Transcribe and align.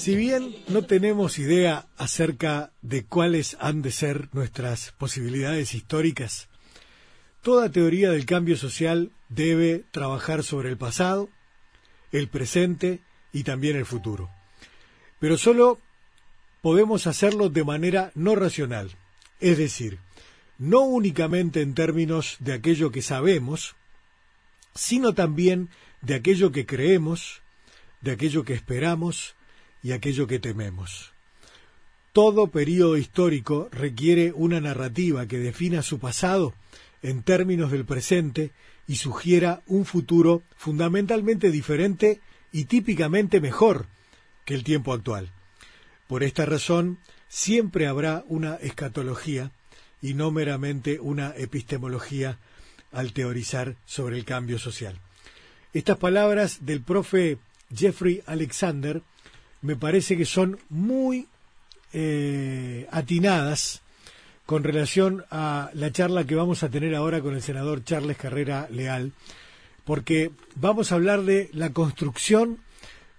Si 0.00 0.16
bien 0.16 0.56
no 0.68 0.86
tenemos 0.86 1.38
idea 1.38 1.86
acerca 1.98 2.72
de 2.80 3.04
cuáles 3.04 3.58
han 3.60 3.82
de 3.82 3.90
ser 3.90 4.30
nuestras 4.32 4.92
posibilidades 4.92 5.74
históricas, 5.74 6.48
toda 7.42 7.70
teoría 7.70 8.10
del 8.10 8.24
cambio 8.24 8.56
social 8.56 9.12
debe 9.28 9.84
trabajar 9.90 10.42
sobre 10.42 10.70
el 10.70 10.78
pasado, 10.78 11.28
el 12.12 12.28
presente 12.28 13.00
y 13.30 13.42
también 13.42 13.76
el 13.76 13.84
futuro. 13.84 14.30
Pero 15.18 15.36
solo 15.36 15.78
podemos 16.62 17.06
hacerlo 17.06 17.50
de 17.50 17.64
manera 17.64 18.10
no 18.14 18.34
racional, 18.36 18.92
es 19.38 19.58
decir, 19.58 19.98
no 20.56 20.80
únicamente 20.80 21.60
en 21.60 21.74
términos 21.74 22.38
de 22.38 22.54
aquello 22.54 22.90
que 22.90 23.02
sabemos, 23.02 23.76
sino 24.74 25.12
también 25.12 25.68
de 26.00 26.14
aquello 26.14 26.52
que 26.52 26.64
creemos, 26.64 27.42
de 28.00 28.12
aquello 28.12 28.44
que 28.44 28.54
esperamos 28.54 29.34
y 29.82 29.92
aquello 29.92 30.26
que 30.26 30.38
tememos. 30.38 31.12
Todo 32.12 32.48
período 32.48 32.96
histórico 32.96 33.68
requiere 33.70 34.32
una 34.32 34.60
narrativa 34.60 35.26
que 35.26 35.38
defina 35.38 35.82
su 35.82 35.98
pasado 35.98 36.54
en 37.02 37.22
términos 37.22 37.70
del 37.70 37.84
presente 37.84 38.50
y 38.86 38.96
sugiera 38.96 39.62
un 39.66 39.84
futuro 39.84 40.42
fundamentalmente 40.56 41.50
diferente 41.50 42.20
y 42.52 42.64
típicamente 42.64 43.40
mejor 43.40 43.86
que 44.44 44.54
el 44.54 44.64
tiempo 44.64 44.92
actual. 44.92 45.30
Por 46.08 46.24
esta 46.24 46.44
razón, 46.44 46.98
siempre 47.28 47.86
habrá 47.86 48.24
una 48.26 48.56
escatología 48.56 49.52
y 50.02 50.14
no 50.14 50.32
meramente 50.32 50.98
una 50.98 51.32
epistemología 51.36 52.38
al 52.90 53.12
teorizar 53.12 53.76
sobre 53.86 54.18
el 54.18 54.24
cambio 54.24 54.58
social. 54.58 54.98
Estas 55.72 55.98
palabras 55.98 56.66
del 56.66 56.82
profe 56.82 57.38
Jeffrey 57.72 58.22
Alexander 58.26 59.02
me 59.62 59.76
parece 59.76 60.16
que 60.16 60.24
son 60.24 60.58
muy 60.68 61.28
eh, 61.92 62.86
atinadas 62.90 63.82
con 64.46 64.64
relación 64.64 65.24
a 65.30 65.70
la 65.74 65.92
charla 65.92 66.26
que 66.26 66.34
vamos 66.34 66.62
a 66.62 66.70
tener 66.70 66.94
ahora 66.94 67.20
con 67.20 67.34
el 67.34 67.42
senador 67.42 67.84
Charles 67.84 68.16
Carrera 68.16 68.66
Leal, 68.70 69.12
porque 69.84 70.30
vamos 70.56 70.90
a 70.90 70.96
hablar 70.96 71.22
de 71.22 71.50
la 71.52 71.70
construcción 71.70 72.58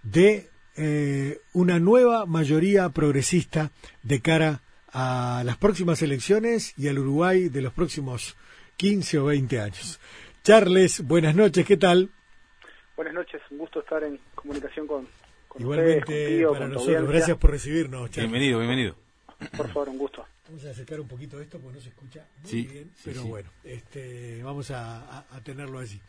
de 0.04 0.50
eh, 0.76 1.40
una 1.54 1.80
nueva 1.80 2.26
mayoría 2.26 2.90
progresista 2.90 3.72
de 4.04 4.22
cara 4.22 4.62
a 4.94 5.44
las 5.46 5.58
próximas 5.58 6.02
elecciones 6.02 6.74
y 6.78 6.88
al 6.88 7.00
Uruguay 7.00 7.50
de 7.50 7.62
los 7.62 7.74
próximos 7.74 8.36
15 8.78 9.20
o 9.20 9.26
20 9.26 9.60
años. 9.60 10.00
Charles, 10.44 11.06
buenas 11.08 11.36
noches, 11.36 11.66
¿qué 11.66 11.78
tal? 11.78 12.10
Buenas 12.96 13.14
noches, 13.14 13.42
un 13.52 13.60
gusto 13.60 13.80
estar 13.80 14.04
en 14.04 14.20
comunicación 14.36 14.88
con, 14.88 15.08
Igualmente 15.60 16.46
para 16.48 16.68
nosotros, 16.68 17.10
gracias 17.10 17.38
por 17.38 17.52
recibirnos. 17.52 18.10
Charles. 18.10 18.32
Bienvenido, 18.32 18.60
bienvenido. 18.60 18.96
Por 19.58 19.68
favor, 19.68 19.90
un 19.90 19.98
gusto. 19.98 20.26
Vamos 20.48 20.66
a 20.66 20.72
acercar 20.72 21.00
un 21.00 21.08
poquito 21.08 21.40
esto 21.40 21.60
porque 21.60 21.78
no 21.78 21.82
se 21.82 21.90
escucha 21.90 22.26
muy 22.44 22.64
bien, 22.64 22.92
pero 23.06 23.24
bueno, 23.24 23.50
este, 23.64 24.44
vamos 24.44 24.70
a, 24.70 25.26
tenerlo 25.46 25.80
allí. 25.80 26.02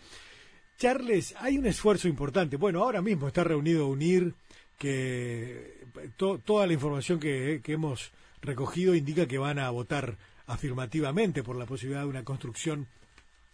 Charles, 0.76 1.32
hay 1.38 1.58
un 1.58 1.66
esfuerzo 1.66 2.08
importante. 2.08 2.56
Bueno, 2.56 2.82
ahora 2.82 3.00
mismo 3.00 3.28
está 3.28 3.44
reunido 3.44 3.86
UNIR, 3.86 4.34
que 4.76 5.86
toda 6.16 6.66
la 6.66 6.72
información 6.72 7.20
que, 7.20 7.60
que 7.62 7.74
hemos 7.74 8.10
recogido 8.40 8.96
indica 8.96 9.28
que 9.28 9.38
van 9.38 9.60
a 9.60 9.70
votar 9.70 10.16
afirmativamente 10.46 11.44
por 11.44 11.54
la 11.54 11.66
posibilidad 11.66 12.02
de 12.02 12.08
una 12.08 12.24
construcción 12.24 12.88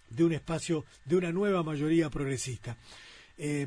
de 0.09 0.25
un 0.25 0.33
espacio 0.33 0.87
de 1.05 1.17
una 1.17 1.33
nueva 1.33 1.63
mayoría 1.63 2.09
progresista. 2.09 2.77
Eh, 3.37 3.67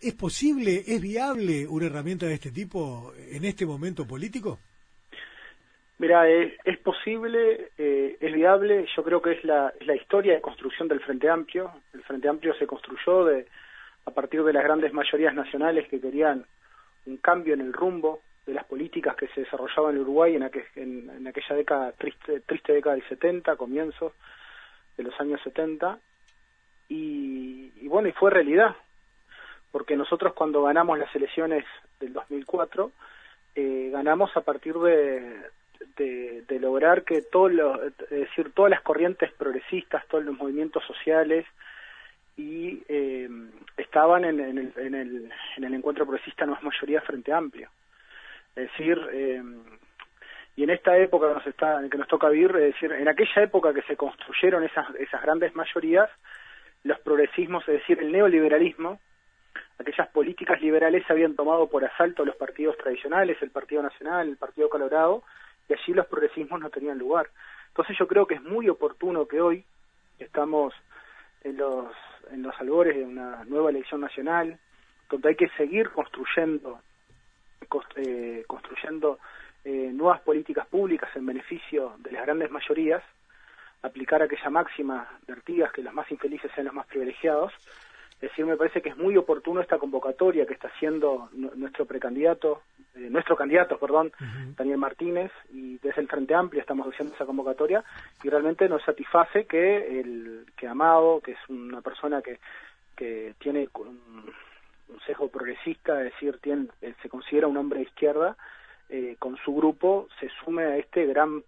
¿Es 0.00 0.14
posible, 0.14 0.82
es 0.86 1.00
viable 1.00 1.66
una 1.66 1.86
herramienta 1.86 2.26
de 2.26 2.34
este 2.34 2.50
tipo 2.50 3.12
en 3.16 3.44
este 3.44 3.64
momento 3.64 4.06
político? 4.06 4.58
Mira, 5.98 6.28
es, 6.28 6.78
posible, 6.80 7.70
eh, 7.78 8.18
es 8.20 8.32
viable, 8.34 8.86
yo 8.94 9.02
creo 9.02 9.22
que 9.22 9.32
es 9.32 9.44
la, 9.44 9.72
la, 9.80 9.96
historia 9.96 10.34
de 10.34 10.42
construcción 10.42 10.88
del 10.88 11.00
Frente 11.00 11.30
Amplio. 11.30 11.70
El 11.94 12.02
Frente 12.02 12.28
Amplio 12.28 12.54
se 12.54 12.66
construyó 12.66 13.24
de, 13.24 13.46
a 14.04 14.10
partir 14.10 14.42
de 14.44 14.52
las 14.52 14.62
grandes 14.62 14.92
mayorías 14.92 15.34
nacionales 15.34 15.88
que 15.88 15.98
querían 15.98 16.44
un 17.06 17.16
cambio 17.16 17.54
en 17.54 17.62
el 17.62 17.72
rumbo 17.72 18.20
de 18.44 18.52
las 18.52 18.66
políticas 18.66 19.16
que 19.16 19.28
se 19.28 19.40
desarrollaban 19.40 19.94
en 19.94 20.02
Uruguay 20.02 20.36
en, 20.36 21.10
en, 21.10 21.26
aquella 21.26 21.56
década, 21.56 21.92
triste, 21.92 22.40
triste 22.40 22.74
década 22.74 22.96
del 22.96 23.08
70, 23.08 23.56
comienzos 23.56 24.12
de 24.98 25.02
los 25.02 25.18
años 25.18 25.40
70. 25.44 25.98
Y, 26.90 27.72
y 27.80 27.88
bueno, 27.88 28.08
y 28.08 28.12
fue 28.12 28.30
realidad, 28.30 28.76
porque 29.76 29.94
nosotros 29.94 30.32
cuando 30.32 30.62
ganamos 30.62 30.98
las 30.98 31.14
elecciones 31.14 31.62
del 32.00 32.14
2004, 32.14 32.92
eh, 33.56 33.90
ganamos 33.92 34.34
a 34.34 34.40
partir 34.40 34.72
de, 34.78 35.50
lograr 36.58 37.04
que 37.04 37.20
todo 37.20 37.50
lo, 37.50 37.78
decir, 38.08 38.52
todas 38.54 38.70
las 38.70 38.80
corrientes 38.80 39.30
progresistas, 39.32 40.06
todos 40.08 40.24
los 40.24 40.34
movimientos 40.34 40.82
sociales 40.86 41.44
y 42.38 42.82
eh, 42.88 43.28
estaban 43.76 44.24
en, 44.24 44.40
el, 44.40 44.72
en, 44.78 44.94
el, 44.94 45.30
en 45.58 45.64
el 45.64 45.74
encuentro 45.74 46.06
progresista 46.06 46.46
no 46.46 46.54
es 46.54 46.62
mayoría 46.62 47.02
frente 47.02 47.34
amplio. 47.34 47.68
Es 48.56 48.70
decir, 48.70 48.98
eh, 49.12 49.42
y 50.56 50.62
en 50.62 50.70
esta 50.70 50.96
época 50.96 51.34
nos, 51.34 51.46
está, 51.46 51.82
que 51.90 51.98
nos 51.98 52.08
toca 52.08 52.30
vivir, 52.30 52.50
es 52.56 52.72
decir, 52.72 52.92
en 52.92 53.08
aquella 53.08 53.42
época 53.42 53.74
que 53.74 53.82
se 53.82 53.94
construyeron 53.94 54.64
esas, 54.64 54.86
esas 54.94 55.20
grandes 55.20 55.54
mayorías, 55.54 56.08
los 56.82 56.98
progresismos, 57.00 57.68
es 57.68 57.80
decir, 57.80 57.98
el 57.98 58.10
neoliberalismo, 58.10 59.00
aquellas 59.78 60.08
políticas 60.08 60.60
liberales 60.60 61.04
se 61.06 61.12
habían 61.12 61.34
tomado 61.34 61.68
por 61.68 61.84
asalto 61.84 62.24
los 62.24 62.36
partidos 62.36 62.76
tradicionales, 62.78 63.40
el 63.42 63.50
Partido 63.50 63.82
Nacional, 63.82 64.28
el 64.28 64.36
Partido 64.36 64.68
Colorado, 64.68 65.22
y 65.68 65.74
allí 65.74 65.92
los 65.92 66.06
progresismos 66.06 66.60
no 66.60 66.70
tenían 66.70 66.98
lugar. 66.98 67.28
Entonces 67.68 67.96
yo 67.98 68.06
creo 68.06 68.26
que 68.26 68.34
es 68.34 68.42
muy 68.42 68.68
oportuno 68.68 69.26
que 69.26 69.40
hoy 69.40 69.64
estamos 70.18 70.72
en 71.42 71.56
los, 71.56 71.92
en 72.30 72.42
los 72.42 72.58
albores 72.58 72.96
de 72.96 73.04
una 73.04 73.44
nueva 73.44 73.70
elección 73.70 74.00
nacional, 74.00 74.58
donde 75.10 75.28
hay 75.28 75.36
que 75.36 75.48
seguir 75.56 75.90
construyendo, 75.90 76.80
eh, 77.96 78.44
construyendo 78.46 79.18
eh, 79.64 79.90
nuevas 79.92 80.20
políticas 80.20 80.66
públicas 80.66 81.10
en 81.14 81.26
beneficio 81.26 81.94
de 81.98 82.12
las 82.12 82.22
grandes 82.24 82.50
mayorías, 82.50 83.02
aplicar 83.82 84.22
aquella 84.22 84.50
máxima 84.50 85.08
de 85.26 85.34
Artigas 85.34 85.72
que 85.72 85.82
los 85.82 85.92
más 85.92 86.10
infelices 86.10 86.50
sean 86.54 86.66
los 86.66 86.74
más 86.74 86.86
privilegiados, 86.86 87.52
es 88.16 88.30
decir, 88.30 88.46
me 88.46 88.56
parece 88.56 88.80
que 88.80 88.88
es 88.88 88.96
muy 88.96 89.14
oportuno 89.18 89.60
esta 89.60 89.76
convocatoria 89.76 90.46
que 90.46 90.54
está 90.54 90.68
haciendo 90.68 91.28
nuestro 91.34 91.84
precandidato, 91.84 92.62
eh, 92.94 93.10
nuestro 93.10 93.36
candidato, 93.36 93.78
perdón, 93.78 94.10
Daniel 94.56 94.78
Martínez, 94.78 95.30
y 95.52 95.76
desde 95.78 96.00
el 96.00 96.08
Frente 96.08 96.34
Amplio 96.34 96.62
estamos 96.62 96.86
haciendo 96.86 97.14
esa 97.14 97.26
convocatoria 97.26 97.84
y 98.22 98.30
realmente 98.30 98.70
nos 98.70 98.82
satisface 98.84 99.44
que 99.44 100.00
el 100.00 100.46
que 100.56 100.66
Amado, 100.66 101.20
que 101.20 101.32
es 101.32 101.38
una 101.50 101.82
persona 101.82 102.22
que, 102.22 102.38
que 102.96 103.34
tiene 103.38 103.68
un, 103.74 104.00
un 104.88 105.00
sesgo 105.06 105.28
progresista, 105.28 105.98
es 106.02 106.12
decir, 106.14 106.38
tiene, 106.38 106.68
eh, 106.80 106.94
se 107.02 107.10
considera 107.10 107.48
un 107.48 107.58
hombre 107.58 107.80
de 107.80 107.84
izquierda, 107.84 108.34
eh, 108.88 109.16
con 109.18 109.36
su 109.44 109.54
grupo 109.54 110.08
se 110.20 110.30
sume 110.42 110.62
a 110.64 110.76
este 110.78 111.04
gran 111.04 111.42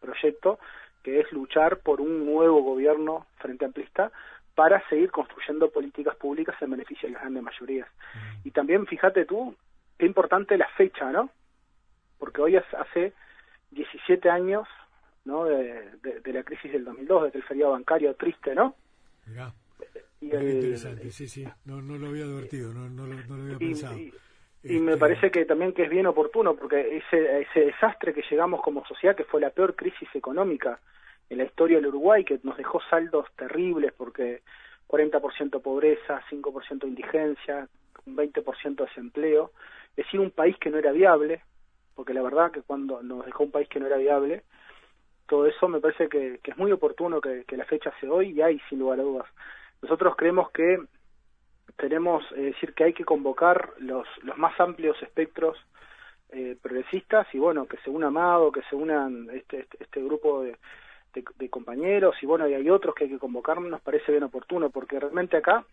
proyecto 0.00 0.58
que 1.02 1.20
es 1.20 1.30
luchar 1.30 1.78
por 1.78 2.00
un 2.00 2.24
nuevo 2.24 2.62
gobierno 2.62 3.26
frente 3.36 3.64
amplista 3.64 4.10
para 4.56 4.82
seguir 4.88 5.10
construyendo 5.10 5.70
políticas 5.70 6.16
públicas 6.16 6.56
en 6.62 6.70
beneficio 6.70 7.06
de 7.06 7.12
las 7.12 7.22
grandes 7.22 7.42
mayorías. 7.42 7.88
Y 8.42 8.50
también, 8.50 8.86
fíjate 8.86 9.26
tú, 9.26 9.54
qué 9.98 10.06
importante 10.06 10.56
la 10.56 10.66
fecha, 10.78 11.12
¿no? 11.12 11.30
Porque 12.18 12.40
hoy 12.40 12.56
hace 12.56 13.12
17 13.70 14.30
años, 14.30 14.66
¿no? 15.26 15.44
De, 15.44 15.92
la 16.24 16.42
crisis 16.42 16.72
del 16.72 16.86
2002, 16.86 17.24
desde 17.24 17.38
el 17.38 17.44
feriado 17.44 17.72
bancario 17.72 18.14
triste, 18.14 18.54
¿no? 18.54 18.74
Mirá. 19.26 19.52
Y 20.22 20.34
interesante, 20.34 21.10
sí, 21.10 21.28
sí, 21.28 21.46
no, 21.66 21.82
no 21.82 21.98
lo 21.98 22.08
había 22.08 22.24
advertido, 22.24 22.72
no, 22.72 22.88
no, 22.88 23.06
lo, 23.06 23.34
había 23.34 23.58
pensado. 23.58 23.98
Y, 23.98 24.80
me 24.80 24.92
este, 24.92 24.96
parece 24.96 25.30
que 25.30 25.44
también 25.44 25.74
que 25.74 25.84
es 25.84 25.90
bien 25.90 26.06
oportuno, 26.06 26.56
porque 26.56 26.96
ese, 26.96 27.42
ese 27.42 27.60
desastre 27.60 28.14
que 28.14 28.24
llegamos 28.30 28.62
como 28.62 28.86
sociedad, 28.86 29.14
que 29.14 29.24
fue 29.24 29.42
la 29.42 29.50
peor 29.50 29.76
crisis 29.76 30.08
económica 30.14 30.80
en 31.28 31.38
la 31.38 31.44
historia 31.44 31.78
del 31.78 31.88
Uruguay, 31.88 32.24
que 32.24 32.38
nos 32.42 32.56
dejó 32.56 32.80
saldos 32.88 33.26
terribles 33.36 33.92
porque 33.92 34.42
40% 34.88 35.60
pobreza, 35.60 36.22
5% 36.30 36.86
indigencia, 36.86 37.68
un 38.06 38.16
20% 38.16 38.76
desempleo, 38.76 39.50
es 39.96 40.04
decir, 40.04 40.20
un 40.20 40.30
país 40.30 40.56
que 40.58 40.70
no 40.70 40.78
era 40.78 40.92
viable, 40.92 41.42
porque 41.94 42.14
la 42.14 42.22
verdad 42.22 42.52
que 42.52 42.62
cuando 42.62 43.02
nos 43.02 43.24
dejó 43.24 43.44
un 43.44 43.50
país 43.50 43.68
que 43.68 43.80
no 43.80 43.86
era 43.86 43.96
viable, 43.96 44.44
todo 45.26 45.46
eso 45.46 45.66
me 45.66 45.80
parece 45.80 46.08
que, 46.08 46.40
es 46.42 46.56
muy 46.56 46.70
oportuno 46.70 47.20
que, 47.20 47.44
la 47.56 47.64
fecha 47.64 47.92
sea 48.00 48.12
hoy 48.12 48.30
y 48.30 48.42
hay 48.42 48.60
sin 48.68 48.78
lugar 48.78 49.00
a 49.00 49.02
dudas. 49.02 49.26
Nosotros 49.82 50.14
creemos 50.16 50.50
que 50.52 50.78
tenemos, 51.76 52.24
es 52.32 52.54
decir, 52.54 52.74
que 52.74 52.84
hay 52.84 52.92
que 52.92 53.04
convocar 53.04 53.72
los, 53.78 54.06
los 54.22 54.38
más 54.38 54.58
amplios 54.60 55.00
espectros 55.02 55.58
eh, 56.30 56.56
progresistas 56.60 57.26
y 57.34 57.38
bueno, 57.38 57.66
que 57.66 57.76
se 57.78 57.90
una 57.90 58.08
Amado, 58.08 58.52
que 58.52 58.62
se 58.70 58.76
unan 58.76 59.28
este, 59.32 59.60
este, 59.60 59.82
este 59.82 60.02
grupo 60.02 60.42
de, 60.42 60.56
de, 61.38 61.50
compañeros 61.50 62.16
y 62.22 62.26
bueno, 62.26 62.48
y 62.48 62.54
hay 62.54 62.68
otros 62.70 62.94
que 62.94 63.04
hay 63.04 63.10
que 63.10 63.18
convocar, 63.18 63.60
nos 63.60 63.80
parece 63.80 64.12
bien 64.12 64.24
oportuno, 64.24 64.70
porque 64.70 65.00
realmente 65.00 65.36
acá 65.36 65.64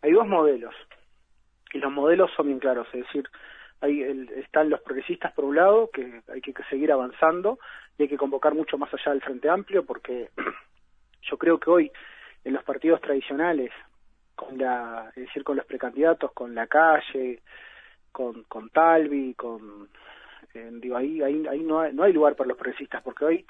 hay 0.00 0.12
dos 0.12 0.26
modelos 0.26 0.74
y 1.72 1.78
los 1.78 1.92
modelos 1.92 2.30
son 2.36 2.46
bien 2.46 2.58
claros, 2.58 2.86
es 2.92 3.04
decir, 3.04 3.28
hay 3.80 4.02
están 4.36 4.70
los 4.70 4.80
progresistas 4.80 5.32
por 5.32 5.44
un 5.44 5.56
lado, 5.56 5.90
que 5.92 6.22
hay 6.32 6.40
que 6.40 6.54
seguir 6.70 6.92
avanzando 6.92 7.58
y 7.98 8.04
hay 8.04 8.08
que 8.08 8.16
convocar 8.16 8.54
mucho 8.54 8.78
más 8.78 8.92
allá 8.94 9.10
del 9.12 9.22
Frente 9.22 9.48
Amplio, 9.48 9.84
porque 9.84 10.30
yo 11.22 11.36
creo 11.36 11.58
que 11.58 11.70
hoy 11.70 11.92
en 12.44 12.52
los 12.52 12.62
partidos 12.62 13.00
tradicionales, 13.00 13.72
con 14.36 14.58
la, 14.58 15.08
es 15.16 15.26
decir, 15.26 15.42
con 15.44 15.56
los 15.56 15.66
precandidatos, 15.66 16.32
con 16.32 16.54
la 16.54 16.66
calle, 16.66 17.40
con, 18.12 18.44
con 18.44 18.70
Talvi, 18.70 19.34
con 19.34 19.88
digo 20.54 20.96
ahí 20.96 21.22
ahí 21.22 21.46
ahí 21.46 21.60
no 21.60 21.80
hay, 21.80 21.94
no 21.94 22.02
hay 22.02 22.12
lugar 22.12 22.36
para 22.36 22.48
los 22.48 22.58
progresistas 22.58 23.02
porque 23.02 23.24
hoy 23.24 23.46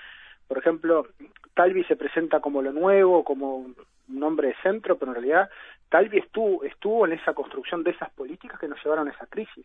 por 0.53 0.59
ejemplo 0.59 1.07
Talvi 1.55 1.83
se 1.85 1.97
presenta 1.97 2.41
como 2.41 2.61
lo 2.61 2.73
nuevo 2.75 3.25
como 3.25 3.57
un 3.57 4.23
hombre 4.23 4.49
de 4.49 4.57
centro 4.63 4.99
pero 4.99 5.13
en 5.13 5.15
realidad 5.15 5.49
Talvi 5.89 6.19
estuvo 6.19 6.63
estuvo 6.63 7.07
en 7.07 7.15
esa 7.15 7.33
construcción 7.33 7.83
de 7.83 7.93
esas 7.93 8.11
políticas 8.11 8.61
que 8.61 8.69
nos 8.69 8.79
llevaron 8.85 9.09
a 9.09 9.13
esa 9.13 9.25
crisis 9.29 9.65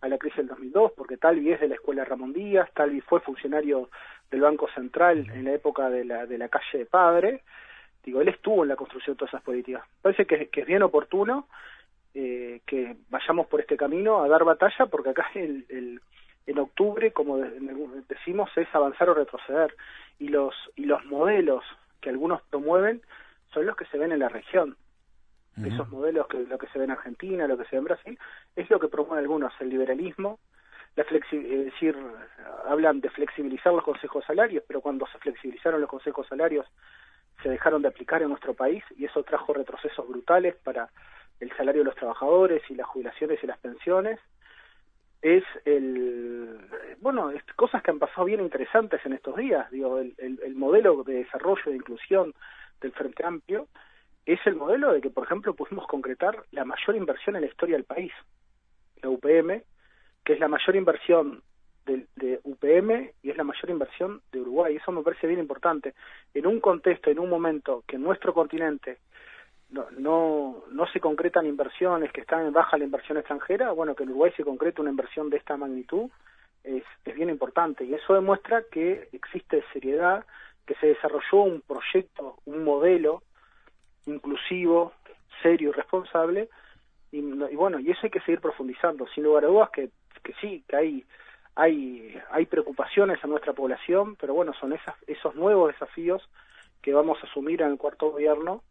a 0.00 0.08
la 0.08 0.18
crisis 0.18 0.38
del 0.38 0.48
2002 0.48 0.90
porque 0.96 1.18
Talvi 1.18 1.52
es 1.52 1.60
de 1.60 1.68
la 1.68 1.76
escuela 1.76 2.04
Ramón 2.04 2.32
Díaz 2.32 2.68
Talvi 2.74 3.00
fue 3.00 3.20
funcionario 3.20 3.90
del 4.28 4.40
Banco 4.40 4.68
Central 4.74 5.30
en 5.32 5.44
la 5.44 5.52
época 5.52 5.88
de 5.88 6.04
la 6.04 6.26
de 6.26 6.36
la 6.36 6.48
calle 6.48 6.78
de 6.78 6.86
Padre 6.86 7.44
digo 8.04 8.20
él 8.20 8.26
estuvo 8.26 8.64
en 8.64 8.70
la 8.70 8.76
construcción 8.76 9.14
de 9.14 9.18
todas 9.18 9.34
esas 9.34 9.44
políticas 9.44 9.84
parece 10.02 10.26
que, 10.26 10.50
es 10.52 10.66
bien 10.66 10.82
oportuno 10.82 11.46
eh, 12.12 12.60
que 12.66 12.96
vayamos 13.08 13.46
por 13.46 13.60
este 13.60 13.76
camino 13.76 14.20
a 14.24 14.28
dar 14.28 14.42
batalla, 14.42 14.86
porque 14.86 15.10
acá 15.10 15.26
el, 15.34 15.64
el, 15.68 16.00
en 16.48 16.58
octubre, 16.58 17.12
como 17.12 17.36
decimos, 18.08 18.50
es 18.56 18.66
avanzar 18.74 19.10
o 19.10 19.14
retroceder. 19.14 19.74
Y 20.18 20.28
los, 20.28 20.54
y 20.76 20.84
los 20.84 21.04
modelos 21.06 21.64
que 22.00 22.10
algunos 22.10 22.42
promueven 22.42 23.02
son 23.52 23.66
los 23.66 23.76
que 23.76 23.86
se 23.86 23.98
ven 23.98 24.12
en 24.12 24.20
la 24.20 24.28
región. 24.28 24.76
Esos 25.64 25.88
modelos, 25.88 26.28
que 26.28 26.38
lo 26.38 26.56
que 26.56 26.68
se 26.68 26.78
ve 26.78 26.84
en 26.84 26.92
Argentina, 26.92 27.48
lo 27.48 27.58
que 27.58 27.64
se 27.64 27.70
ve 27.72 27.78
en 27.78 27.84
Brasil, 27.84 28.18
es 28.54 28.70
lo 28.70 28.78
que 28.78 28.86
promueven 28.86 29.24
algunos, 29.24 29.52
el 29.58 29.70
liberalismo, 29.70 30.38
la 30.94 31.04
flexi 31.04 31.36
es 31.36 31.64
decir, 31.66 31.96
hablan 32.66 33.00
de 33.00 33.10
flexibilizar 33.10 33.72
los 33.72 33.84
consejos 33.84 34.24
salarios, 34.24 34.64
pero 34.66 34.80
cuando 34.80 35.06
se 35.06 35.18
flexibilizaron 35.18 35.80
los 35.80 35.90
consejos 35.90 36.26
salarios 36.28 36.66
se 37.42 37.48
dejaron 37.48 37.82
de 37.82 37.88
aplicar 37.88 38.22
en 38.22 38.30
nuestro 38.30 38.54
país 38.54 38.82
y 38.96 39.04
eso 39.04 39.22
trajo 39.22 39.52
retrocesos 39.52 40.08
brutales 40.08 40.56
para 40.56 40.90
el 41.40 41.56
salario 41.56 41.82
de 41.82 41.86
los 41.86 41.94
trabajadores 41.94 42.62
y 42.68 42.74
las 42.74 42.88
jubilaciones 42.88 43.38
y 43.42 43.46
las 43.46 43.58
pensiones, 43.58 44.18
es 45.22 45.44
el 45.64 46.58
bueno 47.00 47.32
cosas 47.56 47.82
que 47.82 47.90
han 47.90 47.98
pasado 47.98 48.24
bien 48.24 48.40
interesantes 48.40 49.04
en 49.04 49.14
estos 49.14 49.36
días 49.36 49.70
digo 49.70 49.98
el, 49.98 50.14
el, 50.18 50.54
modelo 50.54 51.02
de 51.02 51.14
desarrollo 51.14 51.62
de 51.66 51.76
inclusión 51.76 52.34
del 52.80 52.92
Frente 52.92 53.24
Amplio 53.24 53.66
es 54.26 54.38
el 54.46 54.54
modelo 54.54 54.92
de 54.92 55.00
que 55.00 55.10
por 55.10 55.24
ejemplo 55.24 55.54
pudimos 55.54 55.86
concretar 55.86 56.44
la 56.52 56.64
mayor 56.64 56.94
inversión 56.96 57.36
en 57.36 57.42
la 57.42 57.48
historia 57.48 57.76
del 57.76 57.84
país 57.84 58.12
la 59.02 59.08
UPM 59.08 59.62
que 60.24 60.34
es 60.34 60.40
la 60.40 60.48
mayor 60.48 60.76
inversión 60.76 61.42
de, 61.88 62.06
de 62.16 62.40
UPM 62.44 63.12
y 63.22 63.30
es 63.30 63.36
la 63.36 63.44
mayor 63.44 63.70
inversión 63.70 64.20
de 64.30 64.40
Uruguay. 64.40 64.76
Eso 64.76 64.92
me 64.92 65.02
parece 65.02 65.26
bien 65.26 65.40
importante. 65.40 65.94
En 66.34 66.46
un 66.46 66.60
contexto 66.60 67.10
en 67.10 67.18
un 67.18 67.30
momento 67.30 67.82
que 67.86 67.98
nuestro 67.98 68.34
continente 68.34 68.98
no, 69.70 69.86
no, 69.98 70.64
no 70.70 70.86
se 70.88 71.00
concretan 71.00 71.46
inversiones 71.46 72.10
que 72.12 72.22
están 72.22 72.46
en 72.46 72.52
baja 72.52 72.78
la 72.78 72.84
inversión 72.84 73.18
extranjera, 73.18 73.72
bueno, 73.72 73.94
que 73.94 74.04
en 74.04 74.10
Uruguay 74.10 74.32
se 74.36 74.44
concrete 74.44 74.80
una 74.80 74.90
inversión 74.90 75.28
de 75.28 75.36
esta 75.36 75.56
magnitud 75.56 76.10
es, 76.64 76.84
es 77.04 77.14
bien 77.14 77.30
importante. 77.30 77.84
Y 77.84 77.94
eso 77.94 78.14
demuestra 78.14 78.64
que 78.70 79.08
existe 79.12 79.64
seriedad, 79.72 80.24
que 80.66 80.74
se 80.76 80.88
desarrolló 80.88 81.42
un 81.42 81.62
proyecto, 81.62 82.38
un 82.44 82.64
modelo 82.64 83.22
inclusivo, 84.06 84.92
serio 85.42 85.70
y 85.70 85.72
responsable. 85.72 86.48
Y, 87.10 87.20
bueno, 87.20 87.78
y 87.78 87.90
eso 87.90 88.00
hay 88.02 88.10
que 88.10 88.20
seguir 88.20 88.40
profundizando, 88.40 89.06
sin 89.08 89.24
lugar 89.24 89.44
a 89.44 89.48
dudas 89.48 89.70
que, 89.70 89.90
que 90.22 90.34
sí, 90.40 90.64
que 90.68 90.76
hay 90.76 91.04
hay 91.54 92.16
hay 92.30 92.46
preocupaciones 92.46 93.18
en 93.24 93.30
nuestra 93.30 93.52
población, 93.52 94.14
pero 94.16 94.32
bueno, 94.32 94.52
son 94.60 94.72
esas, 94.74 94.94
esos 95.08 95.34
nuevos 95.34 95.72
desafíos 95.72 96.22
que 96.82 96.92
vamos 96.92 97.18
a 97.20 97.26
asumir 97.26 97.62
en 97.62 97.72
el 97.72 97.78
cuarto 97.78 98.10
gobierno 98.10 98.62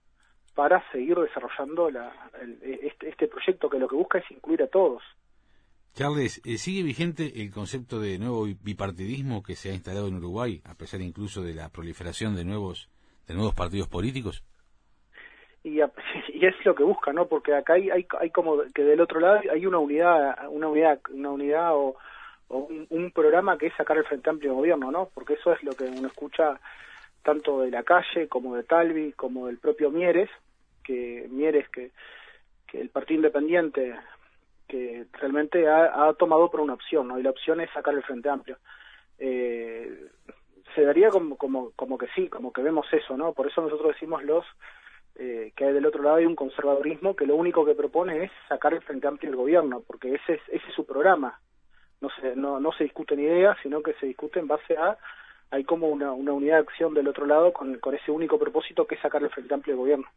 para 0.58 0.84
seguir 0.92 1.16
desarrollando 1.20 1.92
la, 1.92 2.12
este, 2.64 3.10
este, 3.10 3.28
proyecto 3.28 3.70
que 3.70 3.78
lo 3.78 3.88
que 3.88 3.96
busca 3.96 4.18
es 4.18 4.32
incluir 4.32 4.64
a 4.64 4.68
todos. 4.68 5.04
Charles, 5.94 6.42
eh, 6.46 6.58
¿sigue 6.58 6.82
vigente 6.82 7.44
el 7.44 7.52
concepto 7.52 8.00
de 8.00 8.18
nuevo 8.18 8.48
bipartidismo 8.64 9.44
que 9.44 9.54
se 9.54 9.70
ha 9.70 9.74
instalado 9.76 10.08
en 10.08 10.16
Uruguay, 10.16 10.60
a 10.66 10.74
pesar 10.74 11.02
incluso 11.02 11.44
de 11.44 11.54
la 11.54 11.70
proliferación 11.70 12.36
de 12.36 12.44
nuevos, 12.44 12.90
de 13.28 13.36
nuevos 13.36 13.54
partidos 13.54 13.88
políticos? 13.88 14.44
Y, 15.64 15.78
y 16.34 16.46
es 16.48 16.56
lo 16.66 16.74
que 16.74 16.84
busca, 16.84 17.14
¿no? 17.14 17.28
Porque 17.28 17.54
acá 17.54 17.74
hay, 17.74 17.92
hay, 17.92 18.08
hay 18.20 18.32
como 18.32 18.58
que 18.74 18.82
del 18.82 19.00
otro 19.00 19.20
lado 19.20 19.42
hay 19.54 19.64
una 19.68 19.78
unidad, 19.78 20.50
una 20.50 20.70
unidad, 20.70 21.00
una 21.12 21.30
unidad 21.30 21.76
o, 21.76 21.96
un, 22.50 22.88
un, 22.90 23.12
programa 23.12 23.60
que 23.60 23.68
es 23.68 23.76
sacar 23.76 23.98
el 23.98 24.06
Frente 24.06 24.32
Amplio 24.32 24.54
de 24.54 24.58
Gobierno, 24.58 24.90
¿no? 24.90 25.10
Porque 25.14 25.36
eso 25.36 25.54
es 25.54 25.62
lo 25.62 25.74
que 25.74 25.84
uno 25.84 26.08
escucha 26.08 26.60
tanto 27.22 27.62
de 27.62 27.70
la 27.70 27.84
calle 27.84 28.28
como 28.28 28.56
de 28.56 28.64
Talvi 28.64 29.12
como 29.12 29.46
del 29.46 29.60
propio 29.60 29.92
Mieres, 29.92 30.32
que 30.88 31.28
Mieres, 31.30 31.68
que, 31.70 31.92
que 32.66 32.80
el 32.80 32.90
Partido 32.90 33.18
Independiente, 33.18 33.94
que 34.68 35.06
realmente 35.14 35.68
ha, 35.68 36.14
tomado 36.14 36.50
por 36.50 36.62
una 36.62 36.74
opción, 36.74 37.10
¿no? 37.10 37.20
Y 37.20 37.24
la 37.24 37.30
opción 37.30 37.60
es 37.60 37.70
sacar 37.72 37.94
el 37.94 38.04
Frente 38.04 38.30
Amplio. 38.30 38.58
Eh, 39.20 40.08
se 40.74 40.82
daría 40.84 41.10
como, 41.10 41.36
como, 41.36 41.72
como 41.76 41.98
que 41.98 42.08
sí, 42.16 42.30
como 42.30 42.54
que 42.54 42.62
vemos 42.62 42.88
eso, 42.92 43.18
¿no? 43.18 43.34
Por 43.34 43.48
eso 43.48 43.62
nosotros 43.62 43.94
decimos 43.94 44.24
los 44.24 44.46
eh, 45.16 45.52
que 45.56 45.66
del 45.66 45.86
otro 45.86 46.04
lado 46.04 46.18
hay 46.18 46.26
un 46.26 46.36
conservadurismo 46.36 47.16
que 47.16 47.26
lo 47.26 47.36
único 47.36 47.66
que 47.66 47.74
propone 47.74 48.24
es 48.24 48.32
sacar 48.48 48.74
el 48.74 48.82
Frente 48.82 49.08
Amplio 49.08 49.32
del 49.32 49.40
gobierno, 49.40 49.82
porque 49.86 50.14
ese 50.14 50.36
es, 50.36 50.42
ese 50.48 50.68
es 50.70 50.74
su 50.74 50.86
programa. 50.86 51.40
No 52.00 52.10
se, 52.22 52.36
no, 52.36 52.60
no 52.60 52.72
se 52.74 52.86
discuten 52.86 53.20
ideas, 53.20 53.58
sino 53.62 53.82
que 53.82 53.94
se 53.96 54.06
discute 54.06 54.40
en 54.40 54.48
base 54.48 54.78
a 54.78 54.98
hay 55.50 55.64
como 55.64 55.88
una, 55.88 56.12
una 56.12 56.34
unidad 56.34 56.56
de 56.56 56.64
acción 56.64 56.94
del 56.94 57.08
otro 57.08 57.26
lado 57.26 57.54
con, 57.54 57.80
con 57.80 57.96
ese 57.96 58.12
único 58.12 58.38
propósito 58.38 58.86
que 58.86 58.96
es 58.96 59.02
sacar 59.02 59.24
el 59.24 59.30
Frente 59.30 59.54
Amplio 59.54 59.76
del 59.76 59.80
gobierno 59.80 60.08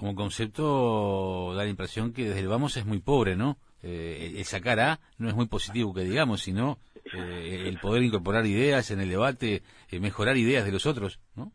como 0.00 0.14
concepto 0.14 1.52
da 1.54 1.64
la 1.64 1.68
impresión 1.68 2.14
que 2.14 2.24
desde 2.24 2.40
el 2.40 2.48
vamos 2.48 2.74
es 2.78 2.86
muy 2.86 3.00
pobre, 3.00 3.36
¿no? 3.36 3.58
Eh, 3.82 4.32
el 4.38 4.44
sacar 4.44 4.80
A 4.80 4.98
no 5.18 5.28
es 5.28 5.34
muy 5.34 5.46
positivo 5.46 5.92
que 5.92 6.00
digamos, 6.00 6.40
sino 6.40 6.78
eh, 7.12 7.64
el 7.66 7.78
poder 7.78 8.02
incorporar 8.02 8.46
ideas 8.46 8.90
en 8.90 9.00
el 9.00 9.10
debate, 9.10 9.60
eh, 9.90 10.00
mejorar 10.00 10.38
ideas 10.38 10.64
de 10.64 10.72
los 10.72 10.86
otros, 10.86 11.20
¿no? 11.36 11.52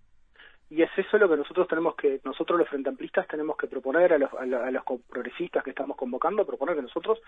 Y 0.70 0.84
es 0.84 0.92
eso 0.96 1.18
lo 1.18 1.28
que 1.28 1.38
nosotros 1.38 1.68
tenemos 1.68 1.96
que, 1.96 2.22
nosotros 2.24 2.60
los 2.60 2.70
frente 2.70 2.90
amplistas 2.90 3.28
tenemos 3.28 3.58
que 3.58 3.66
proponer 3.66 4.14
a 4.14 4.20
los, 4.20 4.32
a, 4.34 4.46
los 4.46 4.84
progresistas 5.10 5.64
que 5.64 5.72
estamos 5.72 5.98
convocando, 5.98 6.46
proponer 6.46 6.76
que 6.76 6.84
nosotros 6.84 7.20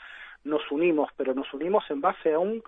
nos 0.43 0.61
unimos, 0.69 1.09
pero 1.17 1.33
nos 1.33 1.51
unimos 1.51 1.83
en 1.89 1.99
base 1.99 2.33
a 2.33 2.39
un, 2.39 2.61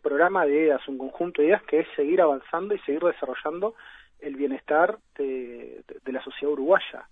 programa 0.00 0.44
de 0.46 0.52
ideas, 0.52 0.86
un 0.86 0.98
conjunto 0.98 1.42
de 1.42 1.48
ideas 1.48 1.62
que 1.64 1.80
es 1.80 1.88
seguir 1.96 2.20
avanzando 2.20 2.74
y 2.74 2.78
seguir 2.80 3.02
desarrollando 3.02 3.74
el 4.20 4.36
bienestar 4.36 4.98
de 5.16 5.82
la 6.12 6.22
sociedad 6.22 6.52
uruguaya 6.52 7.08